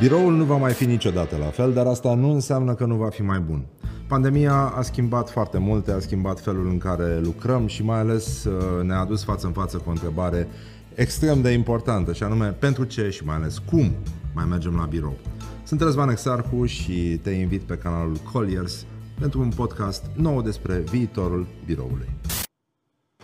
Biroul 0.00 0.36
nu 0.36 0.44
va 0.44 0.56
mai 0.56 0.72
fi 0.72 0.84
niciodată 0.84 1.36
la 1.36 1.46
fel, 1.46 1.72
dar 1.72 1.86
asta 1.86 2.14
nu 2.14 2.30
înseamnă 2.30 2.74
că 2.74 2.84
nu 2.84 2.94
va 2.94 3.08
fi 3.08 3.22
mai 3.22 3.38
bun. 3.38 3.66
Pandemia 4.08 4.54
a 4.54 4.82
schimbat 4.82 5.30
foarte 5.30 5.58
multe, 5.58 5.92
a 5.92 5.98
schimbat 5.98 6.40
felul 6.40 6.66
în 6.66 6.78
care 6.78 7.20
lucrăm 7.20 7.66
și 7.66 7.82
mai 7.82 7.98
ales 7.98 8.44
uh, 8.44 8.82
ne-a 8.82 8.98
adus 8.98 9.24
față 9.24 9.46
în 9.46 9.52
față 9.52 9.76
cu 9.76 9.84
o 9.86 9.90
întrebare 9.90 10.48
extrem 10.94 11.40
de 11.40 11.50
importantă 11.50 12.12
și 12.12 12.22
anume 12.22 12.46
pentru 12.46 12.84
ce 12.84 13.10
și 13.10 13.24
mai 13.24 13.36
ales 13.36 13.58
cum 13.58 13.90
mai 14.34 14.44
mergem 14.44 14.76
la 14.76 14.84
birou. 14.84 15.16
Sunt 15.64 15.80
Răzvan 15.80 16.08
Exarhu 16.08 16.66
și 16.66 17.20
te 17.22 17.30
invit 17.30 17.62
pe 17.62 17.76
canalul 17.76 18.16
Colliers 18.32 18.84
pentru 19.20 19.40
un 19.40 19.48
podcast 19.48 20.04
nou 20.14 20.42
despre 20.42 20.74
viitorul 20.74 21.46
biroului. 21.66 22.08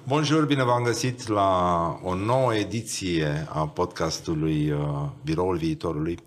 Bonjour, 0.06 0.44
bine 0.44 0.64
v-am 0.64 0.82
găsit 0.82 1.28
la 1.28 2.00
o 2.02 2.14
nouă 2.14 2.54
ediție 2.54 3.46
a 3.48 3.66
podcastului 3.66 4.70
uh, 4.70 4.78
Biroul 5.24 5.56
Viitorului. 5.56 6.18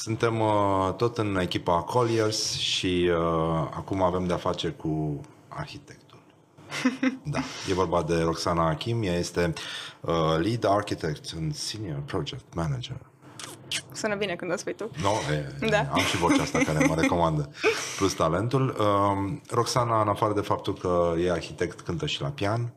Suntem 0.00 0.40
uh, 0.40 0.94
tot 0.96 1.18
în 1.18 1.36
echipa 1.36 1.82
Colliers 1.82 2.58
și 2.58 3.10
uh, 3.10 3.68
acum 3.70 4.02
avem 4.02 4.26
de-a 4.26 4.36
face 4.36 4.68
cu 4.68 5.20
arhitectul. 5.48 6.18
Da, 7.34 7.38
e 7.68 7.74
vorba 7.74 8.02
de 8.02 8.20
Roxana 8.20 8.68
Achim, 8.68 9.02
ea 9.02 9.14
este 9.14 9.52
uh, 10.00 10.12
lead 10.40 10.64
architect 10.64 11.32
and 11.36 11.54
senior 11.54 12.02
project 12.06 12.54
manager. 12.54 12.96
Sună 13.92 14.14
bine 14.14 14.34
când 14.34 14.52
o 14.52 14.56
spui 14.56 14.74
tu. 14.74 14.90
No, 15.02 15.10
e, 15.34 15.68
da. 15.68 15.88
am 15.92 16.00
și 16.00 16.16
vocea 16.16 16.42
asta 16.42 16.58
care 16.58 16.86
mă 16.86 16.94
recomandă. 17.00 17.50
Plus 17.96 18.12
talentul. 18.12 18.76
Uh, 18.78 19.38
Roxana, 19.50 20.00
în 20.00 20.08
afară 20.08 20.34
de 20.34 20.40
faptul 20.40 20.74
că 20.74 21.14
e 21.24 21.30
arhitect, 21.30 21.80
cântă 21.80 22.06
și 22.06 22.20
la 22.20 22.28
pian. 22.28 22.72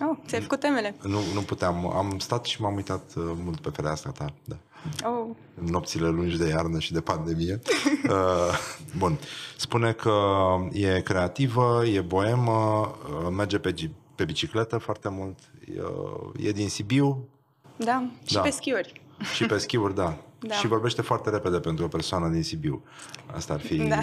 Oh, 0.00 0.16
ți-ai 0.26 0.40
făcut 0.40 0.60
temele. 0.60 0.96
Nu, 1.02 1.18
nu 1.34 1.40
puteam. 1.40 1.96
Am 1.96 2.18
stat 2.18 2.44
și 2.44 2.60
m-am 2.60 2.74
uitat 2.74 3.02
uh, 3.16 3.24
mult 3.44 3.60
pe 3.60 3.70
fereastra 3.70 4.10
ta. 4.10 4.24
Da. 4.44 4.56
Oh. 5.04 5.26
Nopțile 5.54 6.08
lungi 6.08 6.38
de 6.38 6.48
iarnă 6.48 6.78
și 6.78 6.92
de 6.92 7.00
pandemie. 7.00 7.60
uh, 8.10 8.58
bun. 8.98 9.18
Spune 9.56 9.92
că 9.92 10.12
e 10.72 11.00
creativă, 11.00 11.82
e 11.86 12.00
boemă, 12.00 12.90
uh, 13.22 13.28
merge 13.30 13.58
pe, 13.58 13.74
pe 14.14 14.24
bicicletă 14.24 14.78
foarte 14.78 15.08
mult, 15.08 15.38
e, 16.36 16.48
e 16.48 16.52
din 16.52 16.68
Sibiu. 16.68 17.28
Da, 17.76 18.10
și 18.24 18.34
da. 18.34 18.40
pe 18.40 18.50
schiuri. 18.50 19.00
Și 19.34 19.46
pe 19.46 19.58
schiuri, 19.58 19.94
da. 19.94 20.18
Da. 20.40 20.54
Și 20.54 20.66
vorbește 20.66 21.02
foarte 21.02 21.30
repede 21.30 21.60
pentru 21.60 21.84
o 21.84 21.88
persoană 21.88 22.28
din 22.28 22.42
Sibiu. 22.42 22.82
Asta 23.34 23.52
ar 23.52 23.60
fi... 23.60 23.76
Da. 23.76 23.98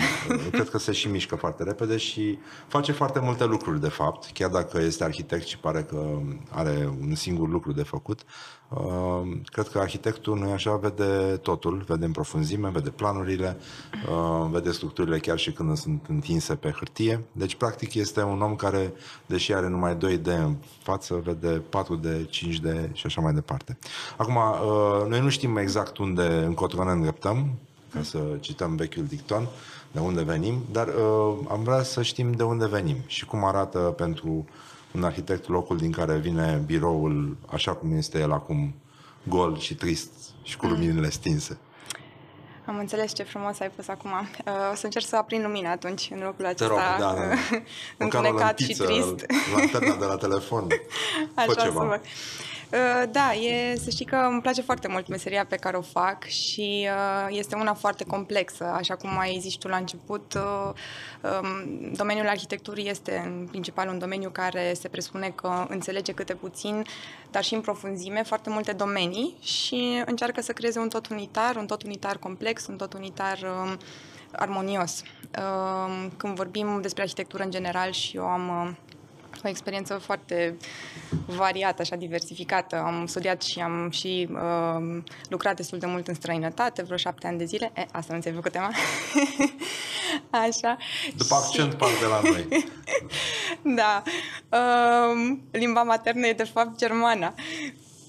Cred 0.51 0.69
că 0.69 0.77
se 0.77 0.91
și 0.91 1.07
mișcă 1.07 1.35
foarte 1.35 1.63
repede 1.63 1.97
și 1.97 2.37
face 2.67 2.91
foarte 2.91 3.19
multe 3.19 3.45
lucruri, 3.45 3.81
de 3.81 3.89
fapt. 3.89 4.31
Chiar 4.33 4.49
dacă 4.49 4.81
este 4.81 5.03
arhitect 5.03 5.45
și 5.45 5.57
pare 5.57 5.83
că 5.83 6.19
are 6.49 6.95
un 7.01 7.15
singur 7.15 7.49
lucru 7.49 7.71
de 7.71 7.83
făcut, 7.83 8.21
uh, 8.21 8.64
cred 9.45 9.67
că 9.67 9.79
arhitectul, 9.79 10.37
nu 10.37 10.51
așa, 10.51 10.75
vede 10.75 11.37
totul. 11.41 11.83
Vede 11.87 12.05
în 12.05 12.11
profunzime, 12.11 12.69
vede 12.69 12.89
planurile, 12.89 13.57
uh, 14.09 14.47
vede 14.51 14.71
structurile 14.71 15.19
chiar 15.19 15.37
și 15.37 15.51
când 15.51 15.77
sunt 15.77 16.05
întinse 16.07 16.55
pe 16.55 16.71
hârtie. 16.71 17.23
Deci, 17.31 17.55
practic, 17.55 17.93
este 17.93 18.23
un 18.23 18.41
om 18.41 18.55
care, 18.55 18.93
deși 19.25 19.53
are 19.53 19.67
numai 19.67 19.95
2D 19.95 20.25
în 20.25 20.55
față, 20.83 21.21
vede 21.23 21.61
4D, 21.69 22.25
5D 22.29 22.91
și 22.91 23.05
așa 23.05 23.21
mai 23.21 23.33
departe. 23.33 23.77
Acum, 24.17 24.35
uh, 24.35 25.07
noi 25.07 25.19
nu 25.19 25.29
știm 25.29 25.57
exact 25.57 25.97
unde 25.97 26.43
încotro 26.45 26.83
ne 26.83 26.91
îndreptăm, 26.91 27.51
ca 27.93 28.03
să 28.03 28.19
cităm 28.39 28.75
vechiul 28.75 29.05
dicton, 29.05 29.47
de 29.91 29.99
unde 29.99 30.23
venim, 30.23 30.63
dar 30.71 30.87
uh, 30.87 31.37
am 31.49 31.63
vrea 31.63 31.83
să 31.83 32.01
știm 32.01 32.31
de 32.31 32.43
unde 32.43 32.67
venim 32.67 32.97
și 33.05 33.25
cum 33.25 33.45
arată 33.45 33.79
pentru 33.79 34.45
un 34.95 35.03
arhitect 35.03 35.47
locul 35.47 35.77
din 35.77 35.91
care 35.91 36.17
vine 36.17 36.63
biroul 36.65 37.37
așa 37.47 37.73
cum 37.73 37.97
este 37.97 38.19
el 38.19 38.31
acum, 38.31 38.73
gol 39.23 39.57
și 39.57 39.75
trist 39.75 40.11
și 40.43 40.57
cu 40.57 40.65
luminile 40.65 41.09
stinse. 41.09 41.57
Am 42.65 42.77
înțeles 42.77 43.13
ce 43.13 43.23
frumos 43.23 43.59
ai 43.59 43.69
pus 43.69 43.87
acum. 43.87 44.11
Uh, 44.45 44.71
o 44.71 44.75
să 44.75 44.85
încerc 44.85 45.05
să 45.05 45.15
aprind 45.15 45.43
lumina 45.43 45.71
atunci 45.71 46.09
în 46.11 46.19
locul 46.19 46.45
acesta 46.45 46.67
rog, 46.67 46.77
da, 46.77 47.13
da. 47.13 47.35
întunecat 48.05 48.57
și 48.57 48.73
trist. 48.73 49.25
Lanterna 49.55 49.95
de 49.95 50.05
la 50.05 50.15
telefon. 50.15 50.67
Așa 51.35 51.51
Fă 51.51 51.61
ceva. 51.61 51.79
Să 51.81 51.87
vă... 51.87 51.99
Uh, 52.01 52.54
da, 53.11 53.33
e, 53.33 53.75
să 53.75 53.89
știi 53.89 54.05
că 54.05 54.15
îmi 54.15 54.41
place 54.41 54.61
foarte 54.61 54.87
mult 54.87 55.07
meseria 55.07 55.45
pe 55.45 55.55
care 55.55 55.77
o 55.77 55.81
fac 55.81 56.23
și 56.23 56.87
uh, 56.89 57.37
este 57.37 57.55
una 57.55 57.73
foarte 57.73 58.03
complexă. 58.03 58.63
Așa 58.63 58.95
cum 58.95 59.17
ai 59.17 59.37
zis 59.39 59.55
tu 59.55 59.67
la 59.67 59.77
început, 59.77 60.33
uh, 60.33 60.71
um, 61.41 61.91
domeniul 61.93 62.27
arhitecturii 62.27 62.89
este 62.89 63.21
în 63.25 63.47
principal 63.49 63.87
un 63.87 63.99
domeniu 63.99 64.29
care 64.29 64.73
se 64.73 64.87
presupune 64.87 65.29
că 65.35 65.65
înțelege 65.69 66.11
câte 66.11 66.33
puțin, 66.33 66.83
dar 67.31 67.43
și 67.43 67.53
în 67.53 67.61
profunzime, 67.61 68.23
foarte 68.23 68.49
multe 68.49 68.71
domenii 68.71 69.35
și 69.41 70.03
încearcă 70.05 70.41
să 70.41 70.51
creeze 70.51 70.79
un 70.79 70.89
tot 70.89 71.07
unitar, 71.07 71.55
un 71.55 71.65
tot 71.65 71.83
unitar 71.83 72.17
complex, 72.17 72.67
un 72.67 72.75
tot 72.75 72.93
unitar 72.93 73.39
um, 73.43 73.77
armonios. 74.31 75.03
Um, 75.37 76.09
când 76.17 76.35
vorbim 76.35 76.81
despre 76.81 77.01
arhitectură 77.01 77.43
în 77.43 77.51
general 77.51 77.91
și 77.91 78.17
eu 78.17 78.23
am 78.23 78.77
o 79.47 79.49
experiență 79.49 79.93
foarte 79.93 80.57
variată, 81.25 81.81
așa 81.81 81.95
diversificată. 81.95 82.75
Am 82.85 83.05
studiat 83.05 83.41
și 83.41 83.59
am 83.59 83.89
și 83.89 84.29
uh, 84.31 85.01
lucrat 85.29 85.55
destul 85.55 85.77
de 85.77 85.85
mult 85.85 86.07
în 86.07 86.13
străinătate, 86.13 86.83
vreo 86.83 86.97
șapte 86.97 87.27
ani 87.27 87.37
de 87.37 87.45
zile. 87.45 87.71
E, 87.75 87.85
asta 87.91 88.13
nu 88.13 88.21
ți-ai 88.21 88.33
făcut 88.33 88.51
tema? 88.51 88.71
așa. 90.47 90.77
După 91.15 91.35
accent 91.35 91.71
și... 91.71 91.77
par 91.77 91.89
de 91.99 92.05
la 92.05 92.21
noi. 92.29 92.65
da. 93.79 94.03
Uh, 94.49 95.37
limba 95.51 95.83
maternă 95.83 96.27
e 96.27 96.33
de 96.33 96.43
fapt 96.43 96.77
germana. 96.77 97.33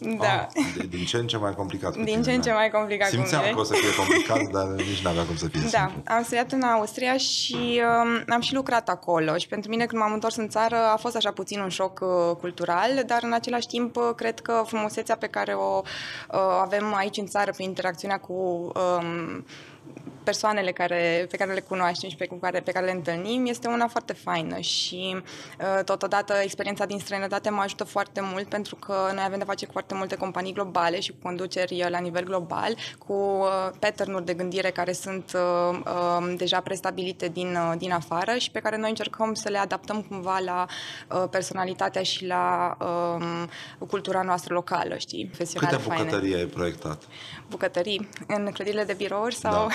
Da. 0.01 0.47
Ah, 0.55 0.85
din 0.89 1.05
ce 1.05 1.17
în 1.17 1.27
ce 1.27 1.37
mai 1.37 1.55
complicat. 1.55 1.95
Din 1.95 2.05
tine, 2.05 2.23
ce 2.23 2.33
în 2.33 2.41
ce 2.41 2.53
mai 2.53 2.71
complicat. 2.71 3.09
Simțeam 3.09 3.43
că 3.55 3.61
o 3.61 3.65
să 3.65 3.75
fie 3.75 3.95
complicat, 3.95 4.53
dar 4.53 4.67
nici 4.67 5.03
n-avea 5.03 5.23
cum 5.25 5.37
să 5.37 5.49
fie 5.49 5.61
Da, 5.61 5.67
simplu. 5.79 6.15
am 6.15 6.23
studiat 6.23 6.53
în 6.53 6.63
Austria 6.63 7.17
și 7.17 7.81
um, 8.03 8.25
am 8.35 8.41
și 8.41 8.55
lucrat 8.55 8.89
acolo 8.89 9.37
și 9.37 9.49
pentru 9.49 9.71
mine 9.71 9.87
când 9.87 10.01
m-am 10.03 10.13
întors 10.13 10.37
în 10.37 10.49
țară 10.49 10.77
a 10.93 10.97
fost 10.97 11.17
așa 11.17 11.31
puțin 11.31 11.61
un 11.61 11.69
șoc 11.69 12.01
uh, 12.03 12.37
cultural, 12.41 13.03
dar 13.07 13.19
în 13.23 13.33
același 13.33 13.67
timp 13.67 13.97
uh, 13.97 14.11
cred 14.17 14.41
că 14.41 14.63
frumusețea 14.67 15.17
pe 15.17 15.27
care 15.27 15.53
o 15.53 15.81
uh, 16.33 16.39
avem 16.63 16.95
aici 16.95 17.17
în 17.17 17.27
țară 17.27 17.51
prin 17.51 17.67
interacțiunea 17.69 18.19
cu 18.19 18.33
um, 18.33 19.45
persoanele 20.27 20.73
care, 20.73 21.27
pe 21.31 21.37
care 21.37 21.53
le 21.53 21.61
cunoaștem 21.61 22.09
și 22.09 22.17
pe 22.17 22.29
care, 22.41 22.61
pe 22.61 22.73
care 22.73 22.85
le 22.85 22.91
întâlnim 22.91 23.47
este 23.47 23.69
una 23.69 23.87
foarte 23.87 24.13
faină 24.13 24.59
și 24.59 25.17
uh, 25.17 25.85
totodată 25.85 26.33
experiența 26.43 26.85
din 26.87 26.99
străinătate 26.99 27.51
mă 27.51 27.61
ajută 27.61 27.85
foarte 27.85 28.21
mult 28.33 28.49
pentru 28.49 28.77
că 28.77 28.95
noi 29.15 29.25
avem 29.27 29.39
de 29.39 29.45
face 29.45 29.67
cu 29.67 29.73
foarte 29.73 29.95
multe 29.95 30.17
companii 30.17 30.53
globale 30.53 31.01
și 31.01 31.11
cu 31.11 31.17
conduceri 31.23 31.83
uh, 31.83 31.91
la 31.91 31.99
nivel 31.99 32.25
global, 32.25 32.77
cu 32.99 33.13
uh, 33.13 33.49
pattern 33.79 34.25
de 34.25 34.35
gândire 34.35 34.71
care 34.71 34.93
sunt 34.93 35.33
um, 35.33 36.37
deja 36.37 36.61
prestabilite 36.61 37.29
din, 37.29 37.59
din 37.79 37.93
afară 37.93 38.33
și 38.39 38.51
pe 38.51 38.61
care 38.61 38.77
noi 38.77 38.89
încercăm 38.89 39.35
să 39.35 39.49
le 39.49 39.59
adaptăm 39.59 40.03
cumva 40.03 40.39
la 40.45 40.67
personalitatea 41.31 42.03
și 42.03 42.27
la 42.27 42.77
um, 42.81 43.49
cultura 43.87 44.23
noastră 44.23 44.55
locală, 44.55 44.97
știi, 44.97 45.31
Câte 45.55 45.81
bucătării 45.85 46.35
ai 46.35 46.45
proiectat? 46.45 47.03
Bucătării? 47.49 48.09
În 48.27 48.51
clădirile 48.53 48.85
de 48.85 48.93
birouri 48.93 49.35
sau... 49.35 49.53
Da. 49.53 49.69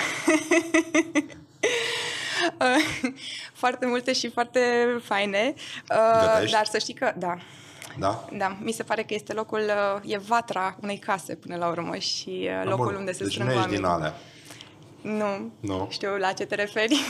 foarte 3.62 3.86
multe 3.86 4.12
și 4.12 4.30
foarte 4.30 4.60
faine. 5.02 5.54
Gătești? 5.86 6.54
Dar 6.54 6.64
să 6.64 6.78
știi 6.78 6.94
că, 6.94 7.12
da, 7.16 7.36
da? 7.98 8.24
Da, 8.32 8.56
mi 8.60 8.72
se 8.72 8.82
pare 8.82 9.02
că 9.02 9.14
este 9.14 9.32
locul, 9.32 9.60
uh, 9.60 10.12
e 10.12 10.18
vatra 10.18 10.76
unei 10.82 10.98
case 10.98 11.34
până 11.34 11.56
la 11.56 11.68
urmă 11.68 11.96
și 11.96 12.48
uh, 12.60 12.68
locul 12.68 12.84
Bun. 12.84 12.94
unde 12.94 13.12
se 13.12 13.22
deci 13.22 13.32
strâng 13.32 13.50
nu 13.50 13.56
oamenii. 13.56 13.76
din 13.76 13.84
alea. 13.84 14.14
Nu. 15.00 15.52
Nu. 15.60 15.88
Știu 15.90 16.16
la 16.16 16.32
ce 16.32 16.44
te 16.44 16.54
referi. 16.54 17.06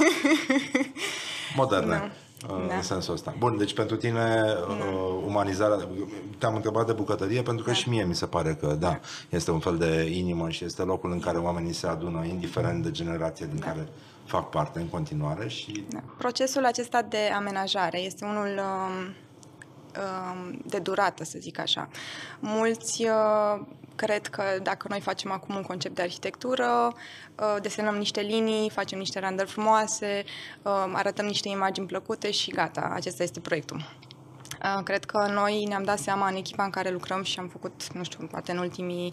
Moderne. 1.57 1.97
Nu. 2.03 2.11
Uh, 2.51 2.69
da. 2.69 2.75
în 2.75 2.83
sensul 2.83 3.15
ăsta. 3.15 3.35
Bun, 3.39 3.57
deci 3.57 3.75
pentru 3.75 3.97
tine 3.97 4.45
uh, 4.69 5.23
umanizarea, 5.27 5.89
te-am 6.39 6.55
întrebat 6.55 6.87
de 6.87 6.93
bucătărie 6.93 7.43
pentru 7.43 7.65
că 7.65 7.71
da. 7.71 7.77
și 7.77 7.89
mie 7.89 8.05
mi 8.05 8.15
se 8.15 8.27
pare 8.27 8.55
că 8.55 8.77
da, 8.79 9.01
este 9.29 9.51
un 9.51 9.59
fel 9.59 9.77
de 9.77 10.11
inimă 10.15 10.51
și 10.51 10.65
este 10.65 10.83
locul 10.83 11.13
în 11.13 11.21
care 11.21 11.39
oamenii 11.39 11.73
se 11.73 11.87
adună, 11.87 12.25
indiferent 12.25 12.83
de 12.83 12.91
generație 12.91 13.47
din 13.47 13.59
da. 13.59 13.67
care 13.67 13.89
fac 14.25 14.51
parte 14.51 14.79
în 14.79 14.87
continuare 14.87 15.49
și... 15.49 15.85
Da. 15.89 16.03
Procesul 16.19 16.65
acesta 16.65 17.03
de 17.03 17.31
amenajare 17.37 17.99
este 17.99 18.25
unul 18.25 18.61
uh, 18.61 19.13
de 20.67 20.79
durată, 20.79 21.25
să 21.25 21.39
zic 21.41 21.59
așa. 21.59 21.89
Mulți 22.41 23.05
uh, 23.05 23.67
cred 23.95 24.27
că 24.27 24.43
dacă 24.63 24.87
noi 24.89 25.01
facem 25.01 25.31
acum 25.31 25.55
un 25.55 25.63
concept 25.63 25.95
de 25.95 26.03
arhitectură, 26.03 26.93
uh, 27.39 27.57
desenăm 27.63 27.97
niște 27.97 28.21
linii, 28.21 28.71
facem 28.71 28.99
niște 28.99 29.21
randări 29.21 29.51
frumoase, 29.51 30.25
uh, 30.63 30.93
arătăm 30.93 31.27
niște 31.27 31.49
imagini 31.49 31.87
plăcute 31.87 32.31
și 32.31 32.51
gata, 32.51 32.91
acesta 32.95 33.23
este 33.23 33.41
proiectul. 33.41 33.95
Cred 34.85 35.05
că 35.05 35.27
noi 35.33 35.65
ne-am 35.65 35.83
dat 35.83 35.99
seama 35.99 36.29
în 36.29 36.37
echipa 36.37 36.65
în 36.65 36.71
care 36.71 36.91
lucrăm 36.91 37.23
și 37.23 37.39
am 37.39 37.49
făcut, 37.49 37.93
nu 37.93 38.05
știu, 38.05 38.27
poate 38.27 38.53
în 38.53 38.59
ultimii 38.59 39.13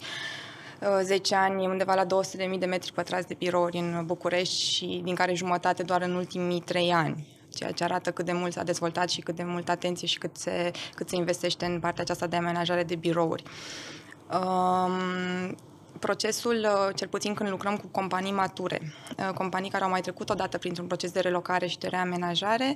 10 1.01 1.35
ani, 1.35 1.65
undeva 1.65 1.93
la 1.93 2.05
200.000 2.05 2.59
de 2.59 2.65
metri 2.65 2.93
pătrați 2.93 3.27
de 3.27 3.33
birouri 3.33 3.77
în 3.77 4.05
București 4.05 4.63
și 4.63 5.01
din 5.03 5.15
care 5.15 5.33
jumătate 5.33 5.83
doar 5.83 6.01
în 6.01 6.15
ultimii 6.15 6.59
3 6.59 6.91
ani 6.91 7.27
ceea 7.55 7.71
ce 7.71 7.83
arată 7.83 8.11
cât 8.11 8.25
de 8.25 8.31
mult 8.31 8.53
s-a 8.53 8.63
dezvoltat 8.63 9.09
și 9.09 9.21
cât 9.21 9.35
de 9.35 9.43
multă 9.43 9.71
atenție 9.71 10.07
și 10.07 10.17
cât 10.17 10.37
se, 10.37 10.71
cât 10.95 11.09
se 11.09 11.15
investește 11.15 11.65
în 11.65 11.79
partea 11.79 12.03
aceasta 12.03 12.27
de 12.27 12.35
amenajare 12.35 12.83
de 12.83 12.95
birouri. 12.95 13.43
Um, 14.29 15.57
procesul, 15.99 16.55
uh, 16.55 16.95
cel 16.95 17.07
puțin 17.07 17.33
când 17.33 17.49
lucrăm 17.49 17.77
cu 17.77 17.87
companii 17.87 18.31
mature, 18.31 18.79
uh, 19.17 19.33
companii 19.33 19.69
care 19.69 19.83
au 19.83 19.89
mai 19.89 20.01
trecut 20.01 20.29
odată 20.29 20.57
printr-un 20.57 20.87
proces 20.87 21.11
de 21.11 21.19
relocare 21.19 21.65
și 21.67 21.77
de 21.77 21.87
reamenajare, 21.87 22.75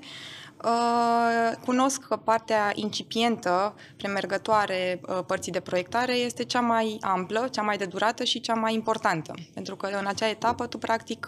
uh, 0.64 1.58
cunosc 1.66 2.02
că 2.02 2.16
partea 2.16 2.72
incipientă, 2.74 3.76
premergătoare 3.98 5.02
părții 5.26 5.52
de 5.52 5.60
proiectare 5.60 6.14
este 6.14 6.44
cea 6.44 6.60
mai 6.60 6.98
amplă, 7.02 7.48
cea 7.52 7.62
mai 7.62 7.78
de 7.78 7.86
durată 7.86 8.24
și 8.24 8.40
cea 8.40 8.54
mai 8.54 8.74
importantă. 8.74 9.34
Pentru 9.54 9.76
că 9.76 9.86
în 10.00 10.06
acea 10.06 10.30
etapă 10.30 10.68
tu 10.68 10.78
practic 10.78 11.28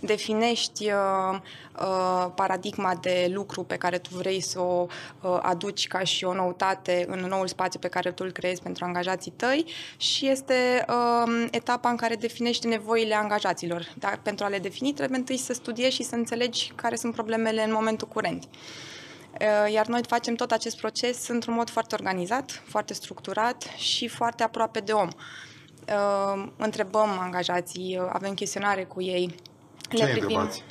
definești 0.00 0.90
paradigma 2.34 2.94
de 3.00 3.30
lucru 3.32 3.62
pe 3.64 3.76
care 3.76 3.98
tu 3.98 4.10
vrei 4.12 4.40
să 4.40 4.60
o 4.60 4.86
aduci 5.42 5.86
ca 5.86 5.98
și 5.98 6.24
o 6.24 6.34
noutate 6.34 7.04
în 7.08 7.20
noul 7.20 7.46
spațiu 7.46 7.78
pe 7.78 7.88
care 7.88 8.12
tu 8.12 8.24
îl 8.24 8.32
creezi 8.32 8.62
pentru 8.62 8.84
angajații 8.84 9.30
tăi 9.30 9.64
și 9.96 10.28
este 10.28 10.84
uh, 10.88 11.21
etapa 11.50 11.90
în 11.90 11.96
care 11.96 12.14
definești 12.14 12.66
nevoile 12.66 13.14
angajaților. 13.14 13.92
Dar 13.98 14.20
pentru 14.22 14.44
a 14.44 14.48
le 14.48 14.58
defini 14.58 14.92
trebuie 14.92 15.18
întâi 15.18 15.36
să 15.36 15.52
studiezi 15.52 15.94
și 15.94 16.02
să 16.02 16.14
înțelegi 16.14 16.72
care 16.74 16.96
sunt 16.96 17.14
problemele 17.14 17.64
în 17.64 17.72
momentul 17.72 18.08
curent. 18.08 18.48
Uh, 19.40 19.72
iar 19.72 19.86
noi 19.86 20.00
facem 20.08 20.34
tot 20.34 20.50
acest 20.50 20.76
proces 20.76 21.28
într-un 21.28 21.54
mod 21.54 21.70
foarte 21.70 21.94
organizat, 21.94 22.62
foarte 22.66 22.94
structurat 22.94 23.62
și 23.76 24.08
foarte 24.08 24.42
aproape 24.42 24.80
de 24.80 24.92
om. 24.92 25.08
Uh, 25.88 26.44
întrebăm 26.56 27.18
angajații, 27.18 27.98
uh, 28.00 28.08
avem 28.12 28.34
chestionare 28.34 28.84
cu 28.84 29.02
ei. 29.02 29.34
Ce 29.90 30.04
le 30.04 30.10
privim. 30.10 30.38
Întrebați? 30.38 30.64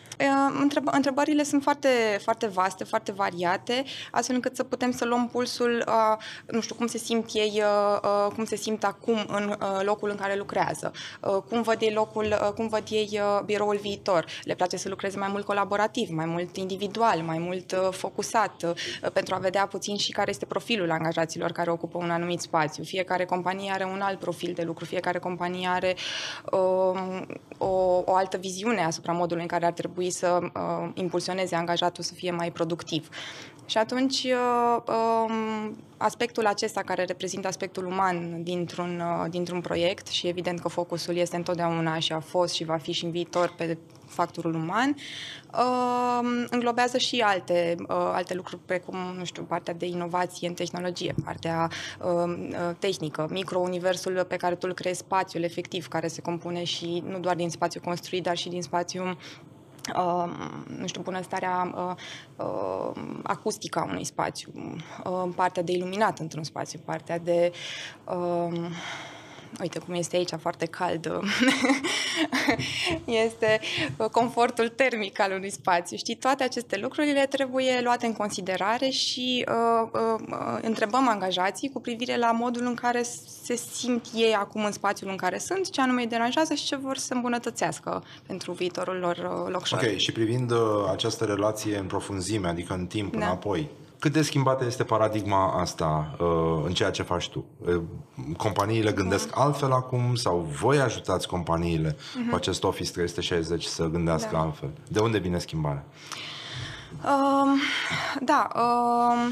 Întreb- 0.61 0.91
întrebările 0.91 1.43
sunt 1.43 1.63
foarte, 1.63 2.19
foarte 2.23 2.47
vaste, 2.47 2.83
foarte 2.83 3.11
variate, 3.11 3.83
astfel 4.11 4.35
încât 4.35 4.55
să 4.55 4.63
putem 4.63 4.91
să 4.91 5.05
luăm 5.05 5.27
pulsul, 5.29 5.83
uh, 5.87 6.17
nu 6.47 6.61
știu, 6.61 6.75
cum 6.75 6.87
se 6.87 6.97
simt 6.97 7.29
ei, 7.33 7.63
uh, 8.03 8.31
cum 8.35 8.45
se 8.45 8.55
simt 8.55 8.83
acum 8.83 9.25
în 9.27 9.55
uh, 9.61 9.79
locul 9.83 10.09
în 10.09 10.15
care 10.15 10.35
lucrează, 10.35 10.91
uh, 11.21 11.37
cum 11.49 11.61
văd 11.61 11.81
ei 11.81 11.93
locul, 11.93 12.25
uh, 12.41 12.49
cum 12.55 12.67
văd 12.67 12.83
ei 12.89 13.09
uh, 13.13 13.41
biroul 13.45 13.77
viitor. 13.81 14.25
Le 14.43 14.55
place 14.55 14.77
să 14.77 14.89
lucreze 14.89 15.17
mai 15.17 15.27
mult 15.31 15.45
colaborativ, 15.45 16.09
mai 16.09 16.25
mult 16.25 16.57
individual, 16.57 17.19
mai 17.19 17.37
mult 17.37 17.71
uh, 17.71 17.87
focusat, 17.91 18.63
uh, 18.63 19.11
pentru 19.13 19.35
a 19.35 19.37
vedea 19.37 19.67
puțin 19.67 19.97
și 19.97 20.11
care 20.11 20.29
este 20.29 20.45
profilul 20.45 20.91
angajaților 20.91 21.51
care 21.51 21.71
ocupă 21.71 21.97
un 21.97 22.09
anumit 22.09 22.41
spațiu. 22.41 22.83
Fiecare 22.83 23.25
companie 23.25 23.71
are 23.71 23.83
un 23.83 24.01
alt 24.01 24.19
profil 24.19 24.53
de 24.53 24.63
lucru, 24.63 24.85
fiecare 24.85 25.19
companie 25.19 25.67
are 25.67 25.95
uh, 26.51 26.59
o, 27.57 27.67
o 28.05 28.15
altă 28.15 28.37
viziune 28.37 28.83
asupra 28.83 29.11
modului 29.11 29.41
în 29.41 29.47
care 29.47 29.65
ar 29.65 29.71
trebui 29.71 30.10
să 30.11 30.39
uh, 30.41 30.89
impulsioneze 30.93 31.55
angajatul 31.55 32.03
să 32.03 32.13
fie 32.13 32.31
mai 32.31 32.51
productiv. 32.51 33.09
Și 33.65 33.77
atunci, 33.77 34.23
uh, 34.23 34.83
um, 34.87 35.77
aspectul 35.97 36.45
acesta 36.45 36.81
care 36.81 37.03
reprezintă 37.03 37.47
aspectul 37.47 37.85
uman 37.85 38.43
dintr-un, 38.43 38.99
uh, 38.99 39.29
dintr-un 39.29 39.61
proiect 39.61 40.07
și 40.07 40.27
evident 40.27 40.59
că 40.59 40.67
focusul 40.67 41.15
este 41.15 41.35
întotdeauna 41.35 41.99
și 41.99 42.13
a 42.13 42.19
fost 42.19 42.53
și 42.53 42.63
va 42.63 42.77
fi 42.77 42.91
și 42.91 43.05
în 43.05 43.11
viitor 43.11 43.53
pe 43.57 43.77
factorul 44.05 44.53
uman, 44.53 44.95
uh, 45.53 46.45
înglobează 46.49 46.97
și 46.97 47.19
alte, 47.19 47.75
uh, 47.79 47.87
alte 47.89 48.33
lucruri, 48.33 48.61
precum, 48.65 48.97
nu 49.17 49.25
știu, 49.25 49.43
partea 49.43 49.73
de 49.73 49.85
inovație 49.85 50.47
în 50.47 50.53
tehnologie, 50.53 51.15
partea 51.23 51.69
uh, 52.01 52.75
tehnică, 52.79 53.27
microuniversul 53.29 54.25
pe 54.27 54.35
care 54.35 54.55
tu 54.55 54.67
îl 54.67 54.73
creezi, 54.73 54.99
spațiul 54.99 55.43
efectiv, 55.43 55.87
care 55.87 56.07
se 56.07 56.21
compune 56.21 56.63
și 56.63 57.03
nu 57.07 57.19
doar 57.19 57.35
din 57.35 57.49
spațiu 57.49 57.81
construit, 57.83 58.23
dar 58.23 58.37
și 58.37 58.49
din 58.49 58.61
spațiu 58.61 59.03
Uh, 59.03 59.50
nu 60.65 60.87
știu, 60.87 61.01
bunăstarea 61.01 61.73
uh, 61.75 61.95
uh, 62.45 62.91
acustică 63.23 63.79
a 63.79 63.83
unui 63.83 64.03
spațiu, 64.03 64.51
uh, 64.55 65.29
partea 65.35 65.63
de 65.63 65.71
iluminat 65.71 66.19
într-un 66.19 66.43
spațiu, 66.43 66.79
partea 66.85 67.19
de 67.19 67.51
uh, 68.05 68.69
uite 69.61 69.79
cum 69.79 69.93
este 69.93 70.15
aici 70.15 70.33
foarte 70.39 70.65
cald, 70.65 71.11
este 73.25 73.59
confortul 74.11 74.69
termic 74.69 75.19
al 75.19 75.31
unui 75.31 75.49
spațiu. 75.49 75.97
Știi, 75.97 76.15
toate 76.15 76.43
aceste 76.43 76.77
lucruri 76.77 77.11
le 77.11 77.25
trebuie 77.29 77.79
luate 77.83 78.05
în 78.05 78.13
considerare 78.13 78.89
și 78.89 79.45
uh, 79.47 79.89
uh, 79.93 80.59
întrebăm 80.61 81.07
angajații 81.07 81.69
cu 81.69 81.81
privire 81.81 82.17
la 82.17 82.31
modul 82.31 82.65
în 82.65 82.75
care 82.75 83.01
se 83.43 83.55
simt 83.55 84.05
ei 84.15 84.33
acum 84.33 84.65
în 84.65 84.71
spațiul 84.71 85.09
în 85.09 85.15
care 85.15 85.37
sunt, 85.37 85.69
ce 85.69 85.81
anume 85.81 86.01
îi 86.01 86.07
deranjează 86.07 86.53
și 86.53 86.65
ce 86.65 86.75
vor 86.75 86.97
să 86.97 87.13
îmbunătățească 87.13 88.03
pentru 88.27 88.51
viitorul 88.51 88.97
lor 88.97 89.17
uh, 89.17 89.51
locșor. 89.51 89.79
Ok, 89.83 89.97
și 89.97 90.11
privind 90.11 90.51
uh, 90.51 90.57
această 90.91 91.25
relație 91.25 91.77
în 91.77 91.85
profunzime, 91.85 92.47
adică 92.47 92.73
în 92.73 92.85
timp, 92.85 93.15
da. 93.15 93.25
înapoi, 93.25 93.69
cât 94.01 94.11
de 94.11 94.21
schimbată 94.21 94.65
este 94.65 94.83
paradigma 94.83 95.59
asta 95.59 96.15
uh, 96.19 96.63
în 96.65 96.73
ceea 96.73 96.91
ce 96.91 97.03
faci 97.03 97.29
tu? 97.29 97.45
Uh, 97.57 97.81
companiile 98.37 98.91
gândesc 98.91 99.27
uh-huh. 99.27 99.33
altfel 99.33 99.71
acum 99.71 100.15
sau 100.15 100.39
voi 100.61 100.79
ajutați 100.79 101.27
companiile 101.27 101.91
uh-huh. 101.91 102.29
cu 102.29 102.35
acest 102.35 102.63
Office 102.63 102.91
360 102.91 103.63
să 103.63 103.85
gândească 103.85 104.29
da. 104.31 104.39
altfel? 104.39 104.69
De 104.87 104.99
unde 104.99 105.17
vine 105.17 105.39
schimbarea? 105.39 105.83
Uh, 107.03 107.59
da, 108.21 108.47
uh, 108.55 109.31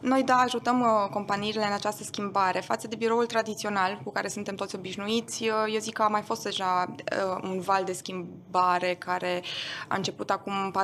noi, 0.00 0.22
da, 0.22 0.34
ajutăm 0.34 0.80
uh, 0.80 1.10
companiile 1.10 1.66
în 1.66 1.72
această 1.72 2.02
schimbare. 2.04 2.60
Față 2.60 2.88
de 2.88 2.96
biroul 2.96 3.26
tradițional 3.26 4.00
cu 4.04 4.12
care 4.12 4.28
suntem 4.28 4.54
toți 4.54 4.74
obișnuiți, 4.74 5.42
uh, 5.42 5.72
eu 5.72 5.78
zic 5.78 5.92
că 5.92 6.02
a 6.02 6.08
mai 6.08 6.22
fost 6.22 6.42
deja 6.42 6.94
uh, 6.96 7.38
un 7.42 7.60
val 7.60 7.84
de 7.84 7.92
schimbare 7.92 8.94
care 8.94 9.42
a 9.88 9.96
început 9.96 10.30
acum 10.30 10.74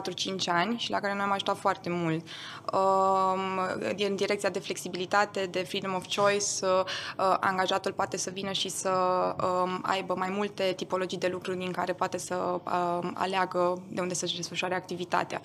4-5 0.40 0.46
ani 0.46 0.78
și 0.78 0.90
la 0.90 1.00
care 1.00 1.14
noi 1.14 1.22
am 1.22 1.32
ajutat 1.32 1.58
foarte 1.58 1.90
mult. 1.90 2.26
Uh, 2.72 3.94
din 3.94 4.16
direcția 4.16 4.48
de 4.50 4.58
flexibilitate, 4.58 5.48
de 5.50 5.58
freedom 5.58 5.94
of 5.94 6.04
choice, 6.14 6.46
uh, 6.62 7.36
angajatul 7.40 7.92
poate 7.92 8.16
să 8.16 8.30
vină 8.30 8.52
și 8.52 8.68
să 8.68 8.90
uh, 9.42 9.78
aibă 9.82 10.14
mai 10.14 10.30
multe 10.30 10.72
tipologii 10.76 11.18
de 11.18 11.28
lucruri 11.28 11.58
din 11.58 11.72
care 11.72 11.92
poate 11.92 12.18
să 12.18 12.60
uh, 12.64 13.10
aleagă 13.14 13.82
de 13.88 14.00
unde 14.00 14.14
să-și 14.14 14.36
desfășoare 14.36 14.74
activitatea. 14.74 15.40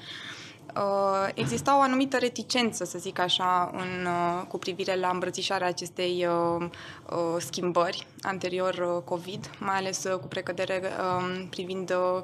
Uh, 0.75 1.27
exista 1.33 1.77
o 1.77 1.81
anumită 1.81 2.17
reticență, 2.17 2.83
să 2.83 2.97
zic 2.97 3.19
așa, 3.19 3.71
în, 3.73 4.05
uh, 4.05 4.47
cu 4.47 4.57
privire 4.57 4.95
la 4.95 5.09
îmbrățișarea 5.09 5.67
acestei 5.67 6.27
uh, 6.27 6.65
uh, 7.09 7.35
schimbări 7.37 8.07
anterior 8.21 8.73
uh, 8.73 9.03
COVID, 9.03 9.49
mai 9.59 9.75
ales 9.75 10.03
uh, 10.03 10.19
cu 10.19 10.27
precădere 10.27 10.81
uh, 10.83 11.45
privind 11.49 11.91
uh, 11.91 12.23